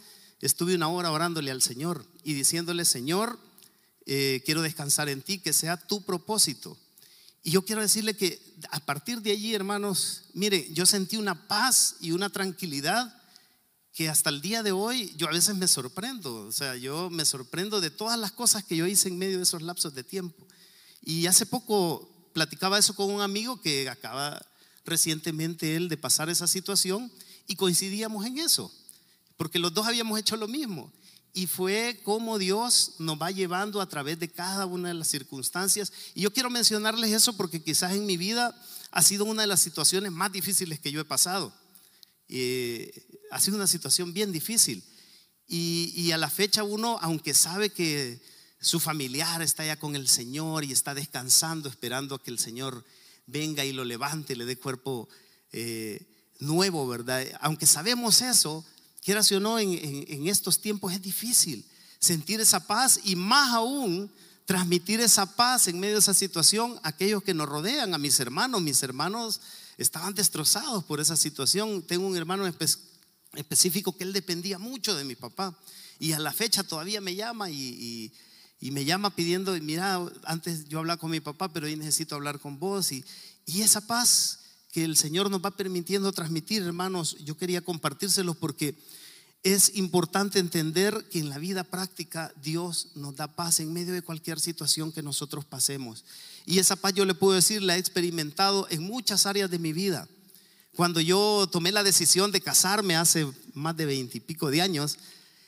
estuve 0.42 0.76
una 0.76 0.90
hora 0.90 1.12
orándole 1.12 1.52
al 1.52 1.62
Señor 1.62 2.06
y 2.24 2.34
diciéndole, 2.34 2.86
Señor, 2.86 3.40
eh, 4.06 4.42
quiero 4.46 4.62
descansar 4.62 5.10
en 5.10 5.22
ti, 5.22 5.40
que 5.40 5.54
sea 5.54 5.78
tu 5.78 6.04
propósito. 6.04 6.78
Y 7.44 7.52
yo 7.52 7.64
quiero 7.64 7.82
decirle 7.82 8.16
que 8.16 8.42
a 8.70 8.80
partir 8.80 9.22
de 9.22 9.32
allí, 9.32 9.54
hermanos, 9.54 10.24
mire, 10.34 10.68
yo 10.74 10.86
sentí 10.86 11.18
una 11.18 11.48
paz 11.48 11.96
y 12.00 12.12
una 12.12 12.30
tranquilidad 12.30 13.16
que 13.94 14.10
hasta 14.10 14.30
el 14.30 14.42
día 14.42 14.64
de 14.64 14.72
hoy 14.72 15.14
yo 15.18 15.28
a 15.28 15.32
veces 15.32 15.56
me 15.56 15.68
sorprendo, 15.68 16.48
o 16.48 16.52
sea, 16.52 16.76
yo 16.76 17.10
me 17.10 17.26
sorprendo 17.26 17.82
de 17.82 17.90
todas 17.90 18.18
las 18.18 18.32
cosas 18.32 18.64
que 18.64 18.76
yo 18.76 18.88
hice 18.88 19.10
en 19.10 19.18
medio 19.18 19.38
de 19.38 19.44
esos 19.44 19.62
lapsos 19.62 19.94
de 19.94 20.04
tiempo. 20.04 20.48
Y 21.04 21.26
hace 21.26 21.46
poco 21.46 22.10
platicaba 22.34 22.80
eso 22.80 22.96
con 22.96 23.12
un 23.12 23.22
amigo 23.22 23.60
que 23.60 23.90
acaba 23.90 24.42
recientemente 24.86 25.76
él 25.76 25.90
de 25.90 25.98
pasar 25.98 26.30
esa 26.30 26.48
situación 26.48 27.12
y 27.48 27.56
coincidíamos 27.56 28.26
en 28.26 28.40
eso, 28.40 28.72
porque 29.42 29.58
los 29.58 29.74
dos 29.74 29.88
habíamos 29.88 30.20
hecho 30.20 30.38
lo 30.38 30.48
mismo. 30.48 30.94
Y 31.34 31.48
fue 31.48 32.00
como 32.04 32.38
Dios 32.38 32.92
nos 33.00 33.20
va 33.20 33.32
llevando 33.32 33.82
a 33.82 33.90
través 33.90 34.20
de 34.20 34.30
cada 34.30 34.68
una 34.68 34.90
de 34.90 34.94
las 34.94 35.08
circunstancias. 35.08 35.92
Y 36.14 36.22
yo 36.22 36.32
quiero 36.32 36.52
mencionarles 36.52 37.12
eso 37.12 37.36
porque 37.36 37.60
quizás 37.60 37.94
en 37.94 38.06
mi 38.06 38.18
vida 38.18 38.56
ha 38.92 39.02
sido 39.02 39.26
una 39.26 39.42
de 39.42 39.48
las 39.48 39.60
situaciones 39.60 40.12
más 40.12 40.32
difíciles 40.32 40.80
que 40.80 40.92
yo 40.92 41.02
he 41.02 41.06
pasado. 41.06 41.52
Eh, 42.30 42.94
ha 43.32 43.40
sido 43.40 43.58
una 43.58 43.66
situación 43.66 44.14
bien 44.14 44.32
difícil. 44.32 44.84
Y, 45.48 46.12
a 46.12 46.20
la 46.20 46.30
fecha 46.30 46.62
uno, 46.62 47.00
aunque 47.02 47.34
sabe 47.34 47.72
que 47.72 48.22
su 48.60 48.80
familiar 48.80 49.42
está 49.42 49.66
ya 49.66 49.80
con 49.80 49.96
el 49.96 50.08
Señor 50.08 50.66
y 50.66 50.72
está 50.72 50.94
descansando, 50.94 51.68
esperando 51.68 52.14
a 52.14 52.22
que 52.22 52.30
el 52.30 52.38
Señor 52.38 52.86
venga 53.26 53.66
y 53.66 53.72
lo 53.72 53.86
levante, 53.86 54.36
le 54.36 54.46
dé 54.46 54.56
cuerpo 54.56 55.10
eh, 55.52 56.06
nuevo, 56.38 56.88
¿verdad? 56.88 57.26
Aunque 57.42 57.66
sabemos 57.66 58.22
eso, 58.22 58.64
quieras 59.02 59.32
o 59.32 59.40
no, 59.40 59.60
en, 59.60 60.28
estos 60.28 60.62
tiempos 60.62 60.94
es 60.94 61.02
difícil 61.02 61.66
sentir 62.00 62.40
esa 62.40 62.66
paz 62.66 63.00
y 63.04 63.16
más 63.16 63.54
aún 63.54 64.12
transmitir 64.46 65.00
esa 65.02 65.36
paz 65.36 65.68
en 65.68 65.80
medio 65.80 65.96
de 65.96 66.00
esa 66.00 66.14
situación 66.14 66.80
a 66.84 66.90
aquellos 66.90 67.24
que 67.24 67.34
nos 67.34 67.48
rodean, 67.48 67.94
a 67.94 67.98
mis 67.98 68.20
hermanos. 68.20 68.62
Mis 68.62 68.82
hermanos 68.84 69.40
estaban 69.78 70.14
destrozados 70.14 70.84
por 70.84 71.00
esa 71.00 71.16
situación. 71.16 71.82
Tengo 71.84 72.08
un 72.08 72.18
hermano 72.18 72.52
específico 73.34 73.96
que 73.96 74.04
él 74.04 74.14
dependía 74.14 74.58
mucho 74.58 74.96
de 74.96 75.04
mi 75.04 75.16
papá 75.16 75.58
y 76.00 76.14
a 76.14 76.20
la 76.20 76.34
fecha 76.34 76.64
todavía 76.64 77.02
me 77.02 77.16
llama 77.16 77.50
y, 77.50 78.12
me 78.60 78.86
llama 78.86 79.16
pidiendo, 79.16 79.54
mira, 79.62 80.00
antes 80.26 80.66
yo 80.66 80.80
hablaba 80.80 81.00
con 81.00 81.10
mi 81.10 81.20
papá, 81.20 81.52
pero 81.52 81.66
hoy 81.66 81.76
necesito 81.76 82.16
hablar 82.16 82.40
con 82.40 82.60
vos 82.60 82.92
y 82.92 83.04
esa 83.48 83.82
paz 83.88 84.41
que 84.72 84.84
el 84.84 84.96
Señor 84.96 85.30
nos 85.30 85.44
va 85.44 85.52
permitiendo 85.52 86.12
transmitir, 86.12 86.62
hermanos, 86.64 87.18
yo 87.26 87.38
quería 87.38 87.62
compartírselos 87.62 88.38
porque 88.38 88.76
es 89.44 89.76
importante 89.76 90.40
entender 90.40 91.08
que 91.10 91.20
en 91.20 91.30
la 91.30 91.40
vida 91.40 91.64
práctica 91.64 92.32
Dios 92.42 92.90
nos 92.96 93.16
da 93.16 93.28
paz 93.28 93.60
en 93.60 93.74
medio 93.74 93.94
de 93.94 94.04
cualquier 94.04 94.40
situación 94.40 94.92
que 94.92 95.02
nosotros 95.02 95.46
pasemos. 95.46 96.06
Y 96.46 96.60
esa 96.60 96.76
paz 96.76 96.94
yo 96.94 97.06
le 97.06 97.16
puedo 97.16 97.34
decir, 97.34 97.62
la 97.62 97.76
he 97.76 97.80
experimentado 97.80 98.68
en 98.70 98.84
muchas 98.84 99.26
áreas 99.26 99.50
de 99.50 99.60
mi 99.60 99.74
vida. 99.74 100.08
Cuando 100.76 101.02
yo 101.02 101.50
tomé 101.52 101.72
la 101.72 101.84
decisión 101.84 102.32
de 102.32 102.40
casarme 102.40 102.96
hace 102.96 103.28
más 103.54 103.76
de 103.76 103.86
veintipico 103.86 104.52
de 104.52 104.62
años, 104.62 104.98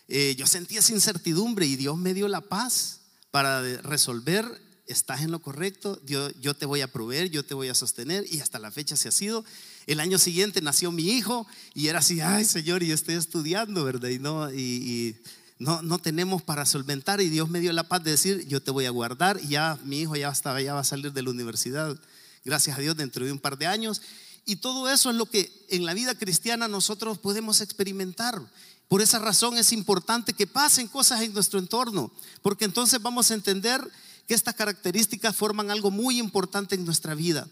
eh, 0.08 0.36
yo 0.38 0.48
sentía 0.48 0.80
esa 0.80 0.94
incertidumbre 0.94 1.66
y 1.66 1.76
Dios 1.76 1.98
me 1.98 2.14
dio 2.14 2.28
la 2.28 2.42
paz 2.42 3.00
para 3.32 3.62
resolver, 3.82 4.46
estás 4.88 5.22
en 5.22 5.32
lo 5.32 5.40
correcto, 5.40 6.00
yo, 6.06 6.30
yo 6.42 6.54
te 6.54 6.66
voy 6.66 6.82
a 6.82 6.92
proveer, 6.92 7.30
yo 7.30 7.44
te 7.44 7.54
voy 7.54 7.70
a 7.70 7.76
sostener 7.76 8.26
y 8.30 8.40
hasta 8.40 8.60
la 8.60 8.72
fecha 8.72 8.96
se 8.96 9.10
ha 9.10 9.12
sido. 9.12 9.46
El 9.88 10.00
año 10.00 10.20
siguiente 10.20 10.62
nació 10.62 10.92
mi 10.92 11.10
hijo 11.10 11.48
y 11.74 11.88
era 11.88 12.00
así, 12.00 12.22
ay 12.22 12.46
Señor, 12.46 12.84
y 12.84 12.88
yo 12.88 12.96
estoy 12.96 13.16
estudiando, 13.16 13.84
¿verdad? 13.84 14.10
Y 14.10 14.20
no, 14.20 14.52
y, 14.52 15.16
no, 15.60 15.82
no, 15.82 16.00
tenemos 16.00 16.42
para 16.42 16.66
solventar 16.66 17.22
y 17.22 17.30
Dios 17.30 17.50
me 17.50 17.60
dio 17.60 17.72
la 17.72 17.88
paz 17.88 18.04
de 18.04 18.12
decir, 18.12 18.46
yo 18.48 18.62
te 18.62 18.72
voy 18.72 18.86
a 18.86 18.90
guardar 18.90 19.40
y 19.42 19.50
ya 19.50 19.80
mi 19.86 20.02
hijo 20.02 20.16
ya, 20.16 20.30
estaba, 20.30 20.62
ya 20.62 20.74
va 20.74 20.82
a 20.82 20.86
salir 20.86 21.14
de 21.14 21.22
la 21.22 21.30
universidad, 21.30 21.98
gracias 22.44 22.78
a 22.78 22.82
Dios, 22.82 22.98
dentro 22.98 23.26
de 23.26 23.32
un 23.32 23.40
par 23.40 23.58
de 23.58 23.68
años. 23.68 24.02
Y 24.46 24.58
todo 24.58 24.90
eso 24.90 25.10
es 25.10 25.16
lo 25.16 25.26
que 25.26 25.66
en 25.70 25.86
la 25.86 25.94
vida 25.94 26.16
cristiana 26.16 26.68
nosotros 26.68 27.18
podemos 27.18 27.62
experimentar. 27.62 28.42
Por 28.90 29.02
esa 29.02 29.20
razón 29.20 29.58
es 29.58 29.72
importante 29.72 30.34
que 30.34 30.46
pasen 30.46 30.88
cosas 30.88 31.22
en 31.22 31.34
nuestro 31.34 31.60
entorno, 31.60 32.12
porque 32.42 32.66
entonces 32.66 33.02
vamos 33.02 33.32
a 33.32 33.34
entender 33.34 33.82
que 34.28 34.34
estas 34.34 34.56
características 34.56 35.36
forman 35.36 35.72
algo 35.72 35.92
muy 35.92 36.20
importante 36.20 36.76
en 36.76 36.86
nuestra 36.86 37.16
vida. 37.16 37.48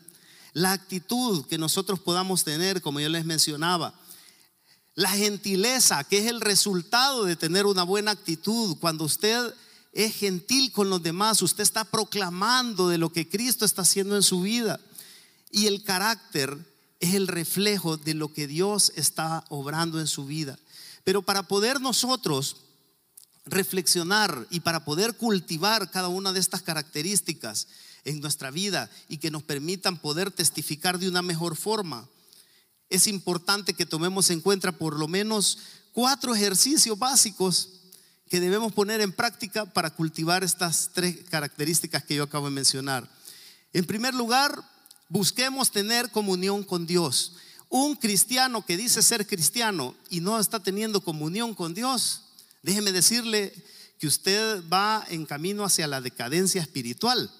La 0.53 0.73
actitud 0.73 1.45
que 1.45 1.57
nosotros 1.57 1.99
podamos 1.99 2.43
tener, 2.43 2.81
como 2.81 2.99
yo 2.99 3.09
les 3.09 3.25
mencionaba, 3.25 3.93
la 4.95 5.09
gentileza, 5.09 6.03
que 6.03 6.19
es 6.19 6.25
el 6.25 6.41
resultado 6.41 7.23
de 7.23 7.35
tener 7.35 7.65
una 7.65 7.83
buena 7.83 8.11
actitud. 8.11 8.77
Cuando 8.79 9.05
usted 9.05 9.53
es 9.93 10.15
gentil 10.15 10.71
con 10.71 10.89
los 10.89 11.01
demás, 11.01 11.41
usted 11.41 11.63
está 11.63 11.83
proclamando 11.85 12.89
de 12.89 12.97
lo 12.97 13.11
que 13.11 13.27
Cristo 13.29 13.65
está 13.65 13.83
haciendo 13.83 14.15
en 14.15 14.23
su 14.23 14.41
vida. 14.41 14.79
Y 15.49 15.67
el 15.67 15.83
carácter 15.83 16.57
es 16.99 17.15
el 17.15 17.27
reflejo 17.27 17.97
de 17.97 18.13
lo 18.13 18.33
que 18.33 18.47
Dios 18.47 18.91
está 18.95 19.43
obrando 19.49 19.99
en 19.99 20.07
su 20.07 20.25
vida. 20.25 20.57
Pero 21.03 21.21
para 21.21 21.43
poder 21.43 21.81
nosotros 21.81 22.57
reflexionar 23.51 24.47
y 24.49 24.61
para 24.61 24.83
poder 24.83 25.15
cultivar 25.15 25.91
cada 25.91 26.07
una 26.07 26.33
de 26.33 26.39
estas 26.39 26.61
características, 26.63 27.67
en 28.05 28.19
nuestra 28.19 28.51
vida 28.51 28.89
y 29.07 29.17
que 29.17 29.31
nos 29.31 29.43
permitan 29.43 29.97
poder 29.97 30.31
testificar 30.31 30.99
de 30.99 31.09
una 31.09 31.21
mejor 31.21 31.55
forma. 31.55 32.07
Es 32.89 33.07
importante 33.07 33.73
que 33.73 33.85
tomemos 33.85 34.29
en 34.29 34.41
cuenta 34.41 34.71
por 34.71 34.97
lo 34.97 35.07
menos 35.07 35.59
cuatro 35.93 36.35
ejercicios 36.35 36.97
básicos 36.97 37.69
que 38.29 38.39
debemos 38.39 38.73
poner 38.73 39.01
en 39.01 39.11
práctica 39.11 39.65
para 39.65 39.89
cultivar 39.89 40.43
estas 40.43 40.89
tres 40.93 41.17
características 41.29 42.03
que 42.03 42.15
yo 42.15 42.23
acabo 42.23 42.47
de 42.47 42.55
mencionar. 42.55 43.09
En 43.73 43.85
primer 43.85 44.13
lugar, 44.13 44.61
busquemos 45.09 45.71
tener 45.71 46.09
comunión 46.11 46.63
con 46.63 46.85
Dios. 46.85 47.33
Un 47.69 47.95
cristiano 47.95 48.65
que 48.65 48.77
dice 48.77 49.01
ser 49.01 49.27
cristiano 49.27 49.95
y 50.09 50.19
no 50.19 50.39
está 50.39 50.59
teniendo 50.61 51.01
comunión 51.01 51.53
con 51.53 51.73
Dios, 51.73 52.23
déjeme 52.61 52.91
decirle 52.91 53.53
que 53.99 54.07
usted 54.07 54.63
va 54.67 55.05
en 55.09 55.25
camino 55.25 55.63
hacia 55.63 55.87
la 55.87 56.01
decadencia 56.01 56.61
espiritual 56.61 57.31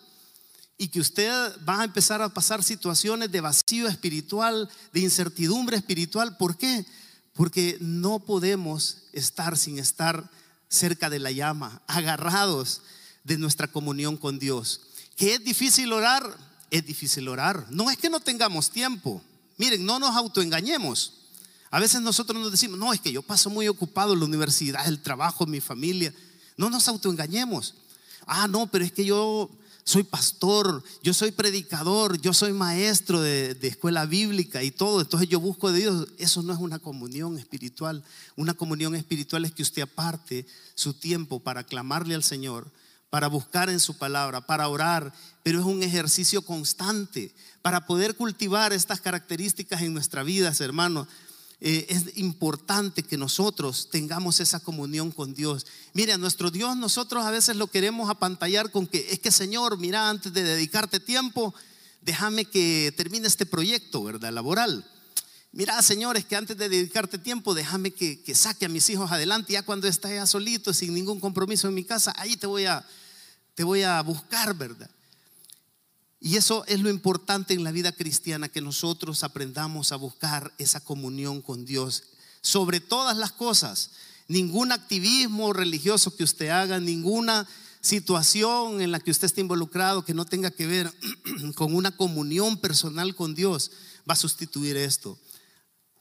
y 0.78 0.88
que 0.88 1.00
usted 1.00 1.32
va 1.68 1.82
a 1.82 1.84
empezar 1.84 2.22
a 2.22 2.30
pasar 2.30 2.64
situaciones 2.64 3.32
de 3.32 3.42
vacío 3.42 3.88
espiritual, 3.88 4.70
de 4.94 5.00
incertidumbre 5.00 5.78
espiritual. 5.78 6.38
¿Por 6.38 6.58
qué? 6.58 6.86
Porque 7.34 7.78
no 7.80 8.20
podemos 8.20 9.04
estar 9.14 9.58
sin 9.58 9.78
estar 9.78 10.30
cerca 10.70 11.10
de 11.10 11.20
la 11.20 11.32
llama, 11.32 11.82
agarrados 11.86 12.82
de 13.24 13.38
nuestra 13.38 13.68
comunión 13.68 14.18
con 14.18 14.40
Dios. 14.40 14.82
Que 15.16 15.36
es 15.36 15.44
difícil 15.44 15.94
orar, 15.94 16.36
es 16.72 16.86
difícil 16.86 17.28
orar. 17.28 17.68
No 17.70 17.92
es 17.92 17.98
que 17.98 18.10
no 18.10 18.20
tengamos 18.20 18.72
tiempo. 18.72 19.22
Miren, 19.58 19.86
no 19.86 20.00
nos 20.00 20.16
autoengañemos. 20.16 21.21
A 21.72 21.80
veces 21.80 22.02
nosotros 22.02 22.40
nos 22.40 22.52
decimos, 22.52 22.78
no, 22.78 22.92
es 22.92 23.00
que 23.00 23.14
yo 23.14 23.22
paso 23.22 23.50
muy 23.50 23.70
ocupado 23.70 24.14
en 24.14 24.20
la 24.20 24.26
universidad, 24.26 24.86
el 24.88 25.02
trabajo, 25.02 25.46
mi 25.46 25.62
familia. 25.62 26.14
No 26.58 26.70
nos 26.70 26.90
autoengañemos. 26.90 27.76
Ah, 28.28 28.48
no, 28.50 28.68
pero 28.68 28.84
es 28.84 28.92
que 28.92 29.06
yo 29.06 29.50
soy 29.86 30.04
pastor, 30.04 30.84
yo 31.02 31.14
soy 31.14 31.32
predicador, 31.32 32.20
yo 32.20 32.34
soy 32.34 32.52
maestro 32.52 33.22
de, 33.22 33.58
escuela 33.62 34.06
bíblica 34.06 34.62
y 34.64 34.72
todo, 34.72 35.02
entonces 35.02 35.30
yo 35.30 35.40
busco 35.40 35.72
de 35.72 35.80
Dios. 35.80 36.08
Eso 36.18 36.44
no 36.44 36.52
es 36.52 36.60
una 36.60 36.78
comunión 36.78 37.38
espiritual. 37.40 38.04
Una 38.36 38.54
comunión 38.54 38.94
espiritual 38.94 39.46
es 39.46 39.54
que 39.54 39.64
usted 39.64 39.84
aparte 39.84 40.46
su 40.76 40.94
tiempo 40.94 41.40
para 41.40 41.64
clamarle 41.64 42.16
al 42.16 42.24
Señor, 42.24 42.68
para 43.10 43.28
buscar 43.28 43.70
en 43.70 43.80
su 43.80 43.98
palabra, 43.98 44.46
para 44.46 44.68
orar, 44.68 45.14
pero 45.42 45.60
es 45.60 45.66
un 45.66 45.84
ejercicio 45.84 46.42
constante 46.42 47.34
para 47.62 47.86
poder 47.86 48.16
cultivar 48.16 48.74
estas 48.74 49.00
características 49.00 49.82
en 49.82 49.94
nuestra 49.94 50.24
vida, 50.24 50.52
hermanos. 50.60 51.08
Eh, 51.64 51.86
es 51.90 52.18
importante 52.18 53.04
que 53.04 53.18
nosotros 53.18 53.90
tengamos 53.92 54.40
esa 54.40 54.60
comunión 54.60 55.12
con 55.12 55.36
Dios. 55.36 55.68
Mire, 55.94 56.14
a 56.14 56.18
nuestro 56.18 56.50
Dios 56.50 56.76
nosotros 56.76 57.24
a 57.24 57.30
veces 57.30 57.56
lo 57.56 57.68
queremos 57.68 58.10
apantallar 58.10 58.72
con 58.72 58.88
que 58.88 59.12
es 59.12 59.20
que 59.20 59.32
Señor, 59.32 59.78
mira, 59.78 60.10
antes 60.10 60.34
de 60.34 60.42
dedicarte 60.42 61.00
tiempo, 61.00 61.54
déjame 62.02 62.46
que 62.46 62.92
termine 62.98 63.28
este 63.28 63.46
proyecto, 63.46 64.04
¿verdad? 64.04 64.34
Laboral. 64.34 64.84
Mira, 65.52 65.80
Señor, 65.84 66.18
es 66.18 66.26
que 66.26 66.36
antes 66.36 66.58
de 66.58 66.68
dedicarte 66.68 67.20
tiempo, 67.20 67.54
déjame 67.54 67.92
que, 67.92 68.24
que 68.24 68.34
saque 68.34 68.66
a 68.66 68.70
mis 68.70 68.90
hijos 68.90 69.12
adelante. 69.12 69.54
Ya 69.54 69.62
cuando 69.62 69.88
esté 69.88 70.16
ya 70.16 70.26
solito, 70.26 70.74
sin 70.74 70.96
ningún 70.96 71.20
compromiso 71.20 71.68
en 71.68 71.76
mi 71.76 71.84
casa, 71.84 72.12
ahí 72.18 72.38
te 72.38 72.48
voy 72.48 72.66
a, 72.66 72.84
te 73.54 73.64
voy 73.64 73.84
a 73.84 74.02
buscar, 74.02 74.56
¿verdad? 74.56 74.90
Y 76.24 76.38
eso 76.38 76.64
es 76.68 76.80
lo 76.80 76.92
importante 76.92 77.56
en 77.56 77.64
la 77.64 77.72
vida 77.72 77.92
cristiana, 77.92 78.48
que 78.48 78.62
nosotros 78.62 79.24
aprendamos 79.24 79.92
a 79.92 79.96
buscar 79.96 80.54
esa 80.60 80.80
comunión 80.80 81.42
con 81.42 81.66
Dios. 81.66 82.04
Sobre 82.42 82.80
todas 82.80 83.18
las 83.18 83.32
cosas, 83.32 83.90
ningún 84.28 84.72
activismo 84.72 85.52
religioso 85.52 86.16
que 86.16 86.24
usted 86.24 86.50
haga, 86.50 86.80
ninguna 86.80 87.48
situación 87.82 88.82
en 88.82 88.92
la 88.92 89.00
que 89.00 89.10
usted 89.10 89.26
esté 89.26 89.42
involucrado 89.42 90.06
que 90.06 90.14
no 90.14 90.26
tenga 90.26 90.52
que 90.52 90.68
ver 90.68 90.94
con 91.56 91.74
una 91.74 91.90
comunión 91.90 92.58
personal 92.58 93.16
con 93.16 93.34
Dios 93.34 93.72
va 94.08 94.14
a 94.14 94.16
sustituir 94.16 94.78
esto. 94.78 95.18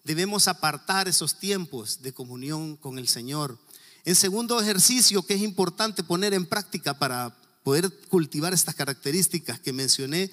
Debemos 0.05 0.49
apartar 0.49 1.09
esos 1.09 1.39
tiempos 1.39 2.03
de 2.03 2.13
comunión 2.13 2.77
con 2.77 2.99
el 2.99 3.09
Señor. 3.09 3.59
En 4.05 4.15
segundo 4.15 4.61
ejercicio 4.61 5.23
que 5.23 5.35
es 5.35 5.41
importante 5.41 6.03
poner 6.03 6.35
en 6.35 6.45
práctica 6.45 6.99
para 6.99 7.40
poder 7.63 7.91
cultivar 8.09 8.53
estas 8.53 8.75
características 8.75 9.61
que 9.61 9.73
mencioné, 9.73 10.31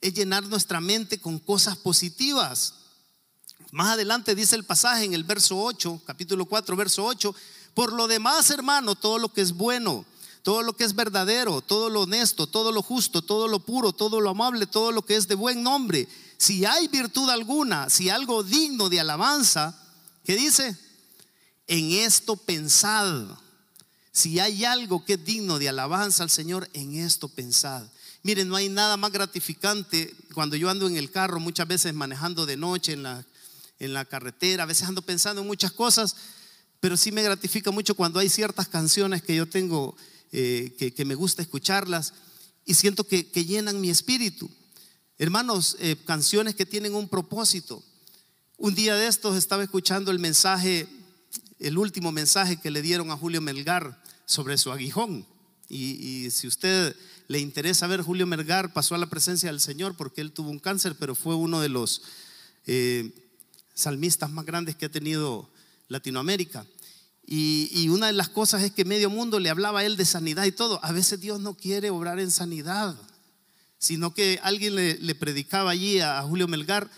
es 0.00 0.14
llenar 0.14 0.44
nuestra 0.44 0.80
mente 0.80 1.18
con 1.18 1.38
cosas 1.38 1.76
positivas. 1.76 2.74
Más 3.70 3.94
adelante 3.94 4.34
dice 4.34 4.56
el 4.56 4.64
pasaje 4.64 5.04
en 5.04 5.14
el 5.14 5.24
verso 5.24 5.58
8, 5.60 6.02
capítulo 6.04 6.46
4, 6.46 6.76
verso 6.76 7.04
8, 7.04 7.34
por 7.74 7.92
lo 7.92 8.06
demás, 8.06 8.50
hermano, 8.50 8.94
todo 8.94 9.18
lo 9.18 9.32
que 9.32 9.40
es 9.40 9.52
bueno, 9.52 10.04
todo 10.42 10.62
lo 10.62 10.76
que 10.76 10.84
es 10.84 10.94
verdadero, 10.94 11.60
todo 11.60 11.88
lo 11.88 12.02
honesto, 12.02 12.46
todo 12.46 12.70
lo 12.70 12.82
justo, 12.82 13.22
todo 13.22 13.48
lo 13.48 13.60
puro, 13.60 13.92
todo 13.92 14.20
lo 14.20 14.30
amable, 14.30 14.66
todo 14.66 14.92
lo 14.92 15.02
que 15.02 15.16
es 15.16 15.26
de 15.26 15.34
buen 15.34 15.62
nombre, 15.62 16.06
si 16.36 16.64
hay 16.64 16.88
virtud 16.88 17.30
alguna, 17.30 17.88
si 17.88 18.10
algo 18.10 18.42
digno 18.42 18.88
de 18.90 19.00
alabanza, 19.00 19.74
¿qué 20.24 20.36
dice? 20.36 20.76
En 21.66 21.92
esto 21.92 22.36
pensad. 22.36 23.24
Si 24.14 24.38
hay 24.38 24.64
algo 24.64 25.04
que 25.04 25.14
es 25.14 25.24
digno 25.24 25.58
de 25.58 25.68
alabanza 25.68 26.22
al 26.22 26.30
Señor, 26.30 26.70
en 26.72 26.94
esto 26.94 27.26
pensad. 27.26 27.84
Miren, 28.22 28.48
no 28.48 28.54
hay 28.54 28.68
nada 28.68 28.96
más 28.96 29.10
gratificante 29.10 30.14
cuando 30.32 30.54
yo 30.54 30.70
ando 30.70 30.86
en 30.86 30.96
el 30.96 31.10
carro, 31.10 31.40
muchas 31.40 31.66
veces 31.66 31.92
manejando 31.94 32.46
de 32.46 32.56
noche 32.56 32.92
en 32.92 33.02
la, 33.02 33.26
en 33.80 33.92
la 33.92 34.04
carretera, 34.04 34.62
a 34.62 34.66
veces 34.66 34.86
ando 34.86 35.02
pensando 35.02 35.42
en 35.42 35.48
muchas 35.48 35.72
cosas, 35.72 36.14
pero 36.78 36.96
sí 36.96 37.10
me 37.10 37.24
gratifica 37.24 37.72
mucho 37.72 37.96
cuando 37.96 38.20
hay 38.20 38.28
ciertas 38.28 38.68
canciones 38.68 39.20
que 39.20 39.34
yo 39.34 39.46
tengo, 39.46 39.96
eh, 40.30 40.92
que, 40.96 41.04
me 41.04 41.16
gusta 41.16 41.42
escucharlas 41.42 42.14
y 42.64 42.74
siento 42.74 43.02
que, 43.02 43.24
llenan 43.24 43.80
mi 43.80 43.90
espíritu. 43.90 44.48
Hermanos, 45.18 45.76
eh, 45.80 45.96
canciones 46.06 46.54
que 46.54 46.66
tienen 46.66 46.94
un 46.94 47.08
propósito. 47.08 47.82
Un 48.58 48.76
día 48.76 48.94
de 48.94 49.08
estos 49.08 49.36
estaba 49.36 49.64
escuchando 49.64 50.12
el 50.12 50.20
mensaje, 50.20 50.86
el 51.58 51.78
último 51.78 52.12
mensaje 52.12 52.60
que 52.60 52.70
le 52.70 52.80
dieron 52.80 53.10
a 53.10 53.16
Julio 53.16 53.40
Melgar 53.40 54.03
sobre 54.26 54.58
su 54.58 54.72
aguijón. 54.72 55.26
Y, 55.68 56.30
si 56.30 56.46
usted 56.46 56.94
le 57.28 57.38
interesa 57.38 57.86
ver, 57.86 58.02
Julio 58.02 58.26
Mergar 58.26 58.72
pasó 58.72 58.94
a 58.94 58.98
la 58.98 59.08
presencia 59.08 59.50
del 59.50 59.60
Señor 59.60 59.96
porque 59.96 60.20
él 60.20 60.32
tuvo 60.32 60.50
un 60.50 60.58
cáncer, 60.58 60.94
pero 60.98 61.14
fue 61.14 61.34
uno 61.34 61.60
de 61.60 61.68
los 61.68 62.02
eh, 62.66 63.12
salmistas 63.74 64.30
más 64.30 64.44
grandes 64.44 64.76
que 64.76 64.86
ha 64.86 64.90
tenido 64.90 65.48
Latinoamérica. 65.88 66.66
Y, 67.26 67.88
una 67.88 68.08
de 68.08 68.12
las 68.12 68.28
cosas 68.28 68.62
es 68.62 68.72
que 68.72 68.84
medio 68.84 69.08
mundo 69.08 69.40
le 69.40 69.48
hablaba 69.48 69.80
a 69.80 69.84
él 69.84 69.96
de 69.96 70.04
sanidad 70.04 70.44
y 70.44 70.52
todo. 70.52 70.78
A 70.84 70.92
veces 70.92 71.20
Dios 71.20 71.40
no 71.40 71.54
quiere 71.54 71.90
obrar 71.90 72.20
en 72.20 72.30
sanidad, 72.30 72.94
sino 73.78 74.12
que 74.12 74.38
alguien 74.42 74.74
le, 74.74 75.14
predicaba 75.14 75.70
allí 75.70 76.00
a, 76.00 76.20
Julio 76.22 76.48
Melgar, 76.48 76.90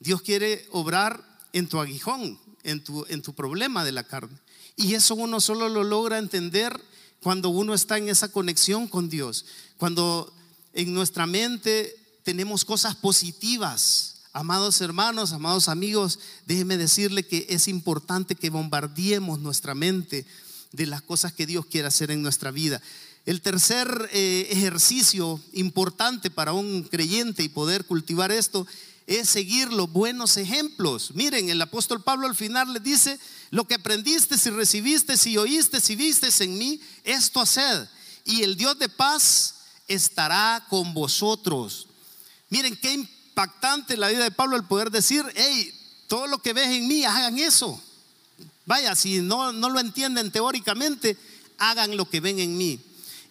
Dios 0.00 0.22
quiere 0.22 0.66
obrar 0.72 1.22
en 1.52 1.68
tu 1.68 1.78
aguijón, 1.78 2.40
en 2.64 2.82
tu, 2.82 3.06
en 3.08 3.22
tu 3.22 3.34
problema 3.34 3.84
de 3.84 3.92
la 3.92 4.02
carne. 4.02 4.36
Y 4.76 4.94
eso 4.94 5.14
uno 5.14 5.40
solo 5.40 5.68
lo 5.68 5.84
logra 5.84 6.18
entender 6.18 6.80
cuando 7.22 7.50
uno 7.50 7.74
está 7.74 7.98
en 7.98 8.08
esa 8.08 8.28
conexión 8.28 8.88
con 8.88 9.08
Dios, 9.08 9.44
cuando 9.76 10.32
en 10.72 10.92
nuestra 10.92 11.26
mente 11.26 11.94
tenemos 12.24 12.64
cosas 12.64 12.96
positivas. 12.96 14.16
Amados 14.32 14.80
hermanos, 14.80 15.32
amados 15.32 15.68
amigos, 15.68 16.18
déjeme 16.46 16.78
decirle 16.78 17.26
que 17.26 17.46
es 17.50 17.68
importante 17.68 18.34
que 18.34 18.50
bombardeemos 18.50 19.38
nuestra 19.38 19.74
mente 19.74 20.24
de 20.72 20.86
las 20.86 21.02
cosas 21.02 21.32
que 21.32 21.46
Dios 21.46 21.66
quiere 21.66 21.88
hacer 21.88 22.10
en 22.10 22.22
nuestra 22.22 22.50
vida. 22.50 22.80
El 23.24 23.40
tercer 23.40 24.08
eh, 24.12 24.48
ejercicio 24.50 25.40
importante 25.52 26.30
para 26.30 26.54
un 26.54 26.82
creyente 26.84 27.42
y 27.42 27.48
poder 27.48 27.84
cultivar 27.84 28.32
esto 28.32 28.66
es 29.06 29.28
seguir 29.28 29.72
los 29.72 29.90
buenos 29.90 30.36
ejemplos. 30.36 31.12
Miren, 31.14 31.50
el 31.50 31.60
apóstol 31.60 32.02
Pablo 32.02 32.26
al 32.26 32.34
final 32.34 32.72
le 32.72 32.80
dice, 32.80 33.18
lo 33.50 33.66
que 33.66 33.74
aprendiste, 33.74 34.38
si 34.38 34.50
recibiste, 34.50 35.16
si 35.16 35.36
oíste, 35.36 35.80
si 35.80 35.96
viste 35.96 36.28
en 36.42 36.56
mí, 36.56 36.80
esto 37.04 37.40
haced. 37.40 37.86
Y 38.24 38.42
el 38.42 38.56
Dios 38.56 38.78
de 38.78 38.88
paz 38.88 39.54
estará 39.88 40.64
con 40.68 40.94
vosotros. 40.94 41.88
Miren 42.50 42.76
qué 42.76 42.92
impactante 42.92 43.96
la 43.96 44.08
vida 44.08 44.24
de 44.24 44.30
Pablo 44.30 44.56
el 44.56 44.64
poder 44.64 44.90
decir, 44.90 45.24
hey, 45.34 45.72
todo 46.06 46.26
lo 46.26 46.38
que 46.38 46.52
ves 46.52 46.68
en 46.68 46.86
mí, 46.88 47.04
hagan 47.04 47.38
eso. 47.38 47.80
Vaya, 48.66 48.94
si 48.94 49.20
no, 49.20 49.52
no 49.52 49.68
lo 49.70 49.80
entienden 49.80 50.30
teóricamente, 50.30 51.16
hagan 51.58 51.96
lo 51.96 52.08
que 52.08 52.20
ven 52.20 52.38
en 52.38 52.56
mí. 52.56 52.78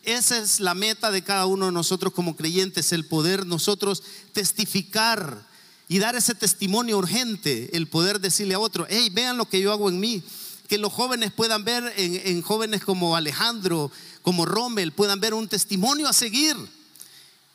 Esa 0.03 0.37
es 0.37 0.59
la 0.59 0.73
meta 0.73 1.11
de 1.11 1.23
cada 1.23 1.45
uno 1.45 1.67
de 1.67 1.71
nosotros 1.71 2.13
como 2.13 2.35
creyentes, 2.35 2.91
el 2.91 3.05
poder 3.05 3.45
nosotros 3.45 4.03
testificar 4.33 5.47
y 5.91 5.99
dar 5.99 6.15
ese 6.15 6.33
testimonio 6.33 6.97
urgente, 6.97 7.75
el 7.75 7.85
poder 7.85 8.21
decirle 8.21 8.53
a 8.53 8.59
otro, 8.59 8.87
hey, 8.89 9.09
vean 9.11 9.35
lo 9.35 9.49
que 9.49 9.59
yo 9.59 9.73
hago 9.73 9.89
en 9.89 9.99
mí, 9.99 10.23
que 10.69 10.77
los 10.77 10.93
jóvenes 10.93 11.33
puedan 11.33 11.65
ver 11.65 11.93
en, 11.97 12.41
jóvenes 12.41 12.85
como 12.85 13.17
Alejandro, 13.17 13.91
como 14.21 14.45
Rommel, 14.45 14.93
puedan 14.93 15.19
ver 15.19 15.33
un 15.33 15.49
testimonio 15.49 16.07
a 16.07 16.13
seguir, 16.13 16.55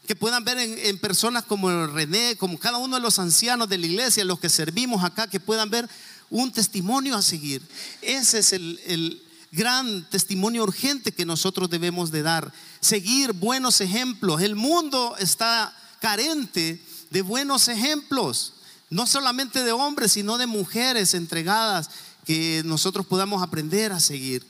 que 0.06 0.14
puedan 0.14 0.44
ver 0.44 0.58
en, 0.58 0.98
personas 0.98 1.44
como 1.44 1.86
René, 1.86 2.36
como 2.36 2.58
cada 2.58 2.76
uno 2.76 2.96
de 2.96 3.02
los 3.02 3.18
ancianos 3.18 3.70
de 3.70 3.78
la 3.78 3.86
iglesia, 3.86 4.22
los 4.22 4.38
que 4.38 4.50
servimos 4.50 5.02
acá, 5.02 5.30
que 5.30 5.40
puedan 5.40 5.70
ver 5.70 5.88
un 6.28 6.52
testimonio 6.52 7.16
a 7.16 7.22
seguir. 7.22 7.62
Ese 8.02 8.40
es 8.40 8.52
el, 8.52 8.78
el 8.84 9.22
gran 9.50 10.06
testimonio 10.10 10.62
urgente 10.62 11.10
que 11.10 11.24
nosotros 11.24 11.70
debemos 11.70 12.10
de 12.10 12.20
dar. 12.20 12.52
Seguir 12.80 13.32
buenos 13.32 13.80
ejemplos. 13.80 14.42
El 14.42 14.56
mundo 14.56 15.16
está 15.18 15.74
carente 16.02 16.82
de 17.10 17.22
buenos 17.22 17.68
ejemplos, 17.68 18.54
no 18.90 19.06
solamente 19.06 19.64
de 19.64 19.72
hombres, 19.72 20.12
sino 20.12 20.38
de 20.38 20.46
mujeres 20.46 21.14
entregadas 21.14 21.90
que 22.24 22.62
nosotros 22.64 23.06
podamos 23.06 23.42
aprender 23.42 23.92
a 23.92 24.00
seguir. 24.00 24.44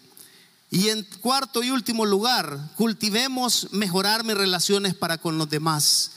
Y 0.70 0.88
en 0.88 1.06
cuarto 1.20 1.62
y 1.62 1.70
último 1.70 2.04
lugar, 2.06 2.72
cultivemos 2.76 3.68
mejorar 3.72 4.24
mis 4.24 4.36
relaciones 4.36 4.94
para 4.94 5.18
con 5.18 5.38
los 5.38 5.48
demás. 5.48 6.12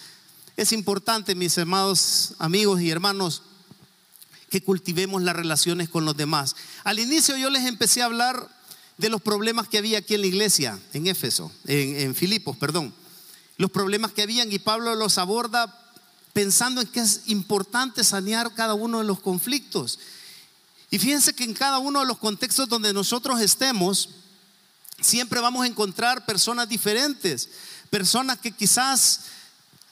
Es 0.58 0.72
importante, 0.72 1.36
mis 1.36 1.58
amados 1.58 2.34
amigos 2.40 2.82
y 2.82 2.90
hermanos, 2.90 3.44
que 4.50 4.64
cultivemos 4.64 5.22
las 5.22 5.36
relaciones 5.36 5.90
con 5.90 6.06
los 6.06 6.18
demás. 6.18 6.56
Al 6.84 7.00
inicio 7.00 7.38
yo 7.38 7.50
les 7.50 7.66
empecé 7.66 8.02
a 8.02 8.06
hablar 8.06 8.50
de 8.98 9.10
los 9.10 9.22
problemas 9.22 9.68
que 9.68 9.78
había 9.78 10.00
aquí 10.00 10.16
en 10.16 10.22
la 10.22 10.28
iglesia, 10.28 10.80
en 10.94 11.08
Éfeso, 11.08 11.52
en, 11.66 12.00
en 12.00 12.16
Filipos, 12.16 12.58
perdón. 12.58 12.94
Los 13.58 13.70
problemas 13.72 14.12
que 14.12 14.24
habían 14.24 14.52
y 14.52 14.60
Pablo 14.60 14.96
los 14.96 15.18
aborda 15.18 15.89
pensando 16.34 16.82
en 16.82 16.88
que 16.88 17.00
es 17.00 17.22
importante 17.26 18.04
sanear 18.04 18.54
cada 18.54 18.74
uno 18.74 19.00
de 19.00 19.06
los 19.06 19.20
conflictos. 19.20 20.00
Y 20.92 21.00
fíjense 21.00 21.34
que 21.34 21.44
en 21.44 21.54
cada 21.54 21.80
uno 21.80 22.00
de 22.00 22.06
los 22.06 22.18
contextos 22.18 22.68
donde 22.68 22.94
nosotros 22.94 23.42
estemos, 23.42 24.10
siempre 25.02 25.40
vamos 25.40 25.64
a 25.64 25.68
encontrar 25.68 26.26
personas 26.26 26.68
diferentes, 26.68 27.50
personas 27.90 28.40
que 28.40 28.52
quizás 28.52 29.22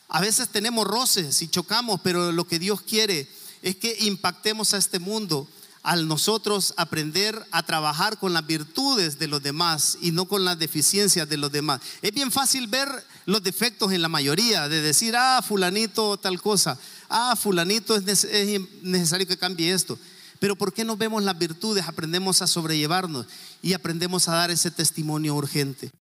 a 0.10 0.22
veces 0.22 0.50
tenemos 0.50 0.88
roces 0.88 1.42
y 1.42 1.48
chocamos, 1.48 2.00
pero 2.04 2.32
lo 2.32 2.48
que 2.48 2.60
Dios 2.60 2.82
quiere 2.82 3.30
es 3.62 3.76
que 3.76 3.96
impactemos 4.02 4.74
a 4.74 4.78
este 4.78 5.00
mundo 5.00 5.48
al 5.84 6.08
nosotros 6.08 6.74
aprender 6.78 7.46
a 7.52 7.64
trabajar 7.64 8.18
con 8.18 8.34
las 8.34 8.46
virtudes 8.46 9.20
de 9.20 9.28
los 9.28 9.42
demás 9.42 9.98
y 10.02 10.12
no 10.12 10.26
con 10.26 10.44
las 10.44 10.60
deficiencias 10.60 11.30
de 11.30 11.38
los 11.38 11.52
demás. 11.52 11.82
Es 12.02 12.12
bien 12.12 12.32
fácil 12.32 12.68
ver 12.68 12.90
los 13.28 13.44
defectos 13.44 13.92
en 13.92 14.02
la 14.02 14.08
mayoría, 14.08 14.70
de 14.70 14.82
decir, 14.82 15.14
ah, 15.18 15.42
fulanito 15.46 16.16
tal 16.16 16.42
cosa, 16.42 16.80
ah, 17.10 17.36
fulanito 17.36 17.94
es, 17.98 18.26
necesario 18.82 19.28
que 19.28 19.38
cambie 19.38 19.74
esto. 19.74 20.00
Pero 20.40 20.56
¿por 20.56 20.72
qué 20.72 20.86
no 20.86 20.96
vemos 20.96 21.22
las 21.22 21.38
virtudes? 21.38 21.86
Aprendemos 21.88 22.42
a 22.42 22.48
sobrellevarnos 22.48 23.28
y 23.62 23.74
aprendemos 23.74 24.30
a 24.30 24.36
dar 24.36 24.50
ese 24.50 24.72
testimonio 24.72 25.36
urgente. 25.36 25.92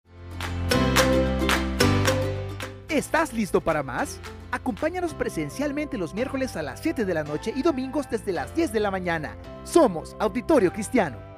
¿Estás 2.88 3.32
listo 3.32 3.60
para 3.60 3.82
más? 3.82 4.18
Acompáñanos 4.52 5.12
presencialmente 5.12 5.98
los 5.98 6.14
miércoles 6.14 6.54
a 6.54 6.62
las 6.62 6.80
7 6.80 7.04
de 7.04 7.12
la 7.12 7.24
noche 7.24 7.52
y 7.56 7.62
domingos 7.62 8.06
desde 8.08 8.32
las 8.32 8.54
10 8.54 8.72
de 8.72 8.80
la 8.80 8.92
mañana. 8.92 9.36
Somos 9.64 10.14
Auditorio 10.20 10.72
Cristiano. 10.72 11.35